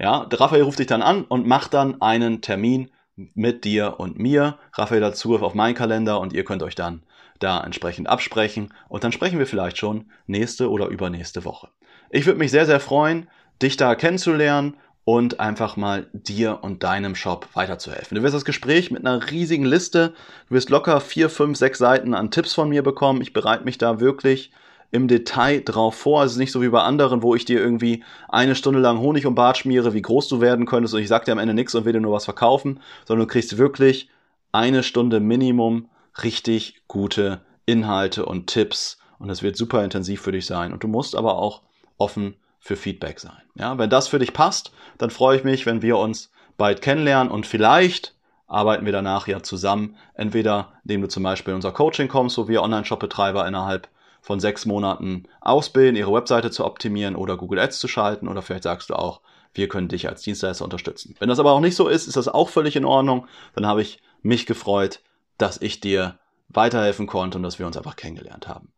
Ja, 0.00 0.26
Raphael 0.30 0.62
ruft 0.62 0.80
dich 0.80 0.88
dann 0.88 1.00
an 1.00 1.22
und 1.22 1.46
macht 1.46 1.72
dann 1.74 2.02
einen 2.02 2.42
Termin 2.42 2.90
mit 3.14 3.64
dir 3.64 3.94
und 3.98 4.18
mir. 4.18 4.58
Raphael 4.74 5.04
hat 5.04 5.16
Zugriff 5.16 5.42
auf 5.42 5.54
meinen 5.54 5.76
Kalender 5.76 6.20
und 6.20 6.32
ihr 6.32 6.44
könnt 6.44 6.64
euch 6.64 6.74
dann 6.74 7.04
da 7.38 7.62
entsprechend 7.62 8.08
absprechen 8.08 8.74
und 8.88 9.04
dann 9.04 9.12
sprechen 9.12 9.38
wir 9.38 9.46
vielleicht 9.46 9.78
schon 9.78 10.10
nächste 10.26 10.70
oder 10.70 10.88
übernächste 10.88 11.44
Woche. 11.44 11.68
Ich 12.10 12.26
würde 12.26 12.40
mich 12.40 12.50
sehr, 12.50 12.66
sehr 12.66 12.80
freuen, 12.80 13.28
dich 13.62 13.76
da 13.76 13.94
kennenzulernen 13.94 14.76
und 15.06 15.38
einfach 15.38 15.76
mal 15.76 16.08
dir 16.12 16.58
und 16.62 16.82
deinem 16.82 17.14
Shop 17.14 17.46
weiterzuhelfen. 17.54 18.16
Du 18.16 18.24
wirst 18.24 18.34
das 18.34 18.44
Gespräch 18.44 18.90
mit 18.90 19.06
einer 19.06 19.30
riesigen 19.30 19.64
Liste, 19.64 20.14
du 20.48 20.56
wirst 20.56 20.68
locker 20.68 21.00
vier, 21.00 21.30
fünf, 21.30 21.56
sechs 21.56 21.78
Seiten 21.78 22.12
an 22.12 22.32
Tipps 22.32 22.54
von 22.54 22.68
mir 22.68 22.82
bekommen. 22.82 23.22
Ich 23.22 23.32
bereite 23.32 23.64
mich 23.64 23.78
da 23.78 24.00
wirklich 24.00 24.50
im 24.90 25.06
Detail 25.06 25.62
drauf 25.64 25.94
vor. 25.94 26.24
Es 26.24 26.32
ist 26.32 26.38
nicht 26.38 26.50
so 26.50 26.60
wie 26.60 26.70
bei 26.70 26.82
anderen, 26.82 27.22
wo 27.22 27.36
ich 27.36 27.44
dir 27.44 27.60
irgendwie 27.60 28.02
eine 28.28 28.56
Stunde 28.56 28.80
lang 28.80 28.98
Honig 28.98 29.26
um 29.26 29.36
Bart 29.36 29.58
schmiere, 29.58 29.94
wie 29.94 30.02
groß 30.02 30.26
du 30.26 30.40
werden 30.40 30.66
könntest 30.66 30.92
und 30.92 31.00
ich 31.00 31.08
sag 31.08 31.24
dir 31.24 31.32
am 31.32 31.38
Ende 31.38 31.54
nichts 31.54 31.76
und 31.76 31.84
will 31.84 31.92
dir 31.92 32.00
nur 32.00 32.12
was 32.12 32.24
verkaufen, 32.24 32.80
sondern 33.04 33.28
du 33.28 33.32
kriegst 33.32 33.58
wirklich 33.58 34.10
eine 34.50 34.82
Stunde 34.82 35.20
Minimum 35.20 35.88
richtig 36.24 36.82
gute 36.88 37.42
Inhalte 37.64 38.26
und 38.26 38.48
Tipps 38.48 38.98
und 39.20 39.30
es 39.30 39.44
wird 39.44 39.56
super 39.56 39.84
intensiv 39.84 40.20
für 40.20 40.32
dich 40.32 40.46
sein 40.46 40.72
und 40.72 40.82
du 40.82 40.88
musst 40.88 41.14
aber 41.14 41.38
auch 41.38 41.62
offen 41.96 42.34
für 42.66 42.76
Feedback 42.76 43.20
sein. 43.20 43.42
Ja, 43.54 43.78
wenn 43.78 43.90
das 43.90 44.08
für 44.08 44.18
dich 44.18 44.32
passt, 44.32 44.72
dann 44.98 45.10
freue 45.10 45.36
ich 45.36 45.44
mich, 45.44 45.66
wenn 45.66 45.82
wir 45.82 45.98
uns 45.98 46.30
bald 46.56 46.82
kennenlernen 46.82 47.32
und 47.32 47.46
vielleicht 47.46 48.14
arbeiten 48.48 48.84
wir 48.84 48.92
danach 48.92 49.28
ja 49.28 49.42
zusammen. 49.42 49.96
Entweder 50.14 50.72
indem 50.84 51.02
du 51.02 51.08
zum 51.08 51.22
Beispiel 51.22 51.52
in 51.52 51.56
unser 51.56 51.72
Coaching 51.72 52.08
kommst, 52.08 52.36
wo 52.38 52.48
wir 52.48 52.62
Online-Shop-Betreiber 52.62 53.46
innerhalb 53.46 53.88
von 54.20 54.40
sechs 54.40 54.66
Monaten 54.66 55.24
ausbilden, 55.40 55.94
ihre 55.94 56.12
Webseite 56.12 56.50
zu 56.50 56.64
optimieren 56.64 57.14
oder 57.14 57.36
Google 57.36 57.60
Ads 57.60 57.78
zu 57.78 57.86
schalten 57.86 58.26
oder 58.26 58.42
vielleicht 58.42 58.64
sagst 58.64 58.90
du 58.90 58.94
auch, 58.94 59.20
wir 59.54 59.68
können 59.68 59.88
dich 59.88 60.08
als 60.08 60.22
Dienstleister 60.22 60.64
unterstützen. 60.64 61.14
Wenn 61.20 61.28
das 61.28 61.38
aber 61.38 61.52
auch 61.52 61.60
nicht 61.60 61.76
so 61.76 61.88
ist, 61.88 62.08
ist 62.08 62.16
das 62.16 62.28
auch 62.28 62.48
völlig 62.48 62.76
in 62.76 62.84
Ordnung. 62.84 63.26
Dann 63.54 63.66
habe 63.66 63.80
ich 63.80 64.02
mich 64.22 64.44
gefreut, 64.44 65.00
dass 65.38 65.60
ich 65.62 65.80
dir 65.80 66.18
weiterhelfen 66.48 67.06
konnte 67.06 67.38
und 67.38 67.42
dass 67.42 67.58
wir 67.58 67.66
uns 67.66 67.76
einfach 67.76 67.96
kennengelernt 67.96 68.48
haben. 68.48 68.72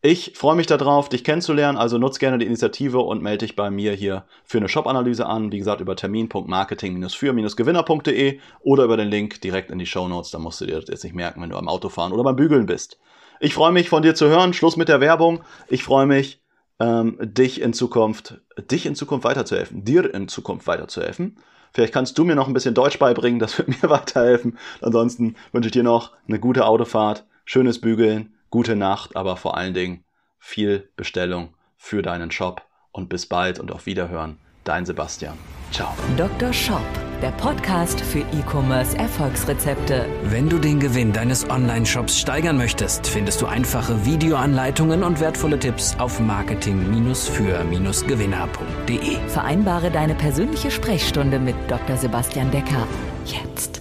Ich 0.00 0.34
freue 0.36 0.54
mich 0.54 0.68
darauf, 0.68 1.08
dich 1.08 1.24
kennenzulernen, 1.24 1.76
also 1.76 1.98
nutz 1.98 2.20
gerne 2.20 2.38
die 2.38 2.46
Initiative 2.46 3.00
und 3.00 3.20
melde 3.20 3.38
dich 3.38 3.56
bei 3.56 3.68
mir 3.68 3.94
hier 3.94 4.26
für 4.44 4.58
eine 4.58 4.68
Shop-Analyse 4.68 5.26
an. 5.26 5.50
Wie 5.50 5.58
gesagt, 5.58 5.80
über 5.80 5.96
termin.marketing-für-gewinner.de 5.96 8.38
oder 8.60 8.84
über 8.84 8.96
den 8.96 9.08
Link 9.08 9.40
direkt 9.40 9.72
in 9.72 9.80
die 9.80 9.86
Show 9.86 10.06
Notes. 10.06 10.30
Da 10.30 10.38
musst 10.38 10.60
du 10.60 10.66
dir 10.66 10.78
das 10.78 10.88
jetzt 10.88 11.02
nicht 11.02 11.16
merken, 11.16 11.42
wenn 11.42 11.50
du 11.50 11.56
am 11.56 11.66
Autofahren 11.66 12.12
oder 12.12 12.22
beim 12.22 12.36
Bügeln 12.36 12.66
bist. 12.66 13.00
Ich 13.40 13.54
freue 13.54 13.72
mich, 13.72 13.88
von 13.88 14.02
dir 14.02 14.14
zu 14.14 14.28
hören. 14.28 14.52
Schluss 14.52 14.76
mit 14.76 14.88
der 14.88 15.00
Werbung. 15.00 15.40
Ich 15.66 15.82
freue 15.82 16.06
mich, 16.06 16.40
ähm, 16.78 17.18
dich 17.20 17.60
in 17.60 17.72
Zukunft, 17.72 18.40
dich 18.70 18.86
in 18.86 18.94
Zukunft 18.94 19.24
weiterzuhelfen, 19.24 19.84
dir 19.84 20.14
in 20.14 20.28
Zukunft 20.28 20.68
weiterzuhelfen. 20.68 21.38
Vielleicht 21.72 21.92
kannst 21.92 22.16
du 22.16 22.24
mir 22.24 22.36
noch 22.36 22.46
ein 22.46 22.54
bisschen 22.54 22.74
Deutsch 22.74 23.00
beibringen, 23.00 23.40
das 23.40 23.58
wird 23.58 23.66
mir 23.82 23.90
weiterhelfen. 23.90 24.58
Ansonsten 24.80 25.34
wünsche 25.50 25.66
ich 25.66 25.72
dir 25.72 25.82
noch 25.82 26.12
eine 26.28 26.38
gute 26.38 26.66
Autofahrt, 26.66 27.26
schönes 27.44 27.80
Bügeln, 27.80 28.32
gute 28.50 28.76
Nacht, 28.76 29.16
aber 29.16 29.36
vor 29.36 29.56
allen 29.56 29.74
Dingen 29.74 30.04
viel 30.38 30.88
Bestellung 30.96 31.54
für 31.76 32.02
deinen 32.02 32.30
Shop 32.30 32.62
und 32.92 33.08
bis 33.08 33.26
bald 33.26 33.58
und 33.58 33.72
auf 33.72 33.86
Wiederhören. 33.86 34.38
Dein 34.64 34.84
Sebastian. 34.84 35.38
Ciao. 35.70 35.94
Dr. 36.16 36.52
Shop, 36.52 36.82
der 37.22 37.30
Podcast 37.32 38.00
für 38.00 38.18
E-Commerce 38.18 38.98
Erfolgsrezepte. 38.98 40.06
Wenn 40.24 40.48
du 40.48 40.58
den 40.58 40.80
Gewinn 40.80 41.12
deines 41.12 41.48
Online-Shops 41.48 42.18
steigern 42.18 42.58
möchtest, 42.58 43.06
findest 43.06 43.40
du 43.40 43.46
einfache 43.46 44.04
Videoanleitungen 44.04 45.04
und 45.04 45.20
wertvolle 45.20 45.58
Tipps 45.58 45.96
auf 45.98 46.20
marketing-für-gewinner.de. 46.20 49.16
Vereinbare 49.28 49.90
deine 49.90 50.14
persönliche 50.14 50.70
Sprechstunde 50.70 51.38
mit 51.38 51.56
Dr. 51.68 51.96
Sebastian 51.96 52.50
Decker. 52.50 52.86
Jetzt. 53.24 53.78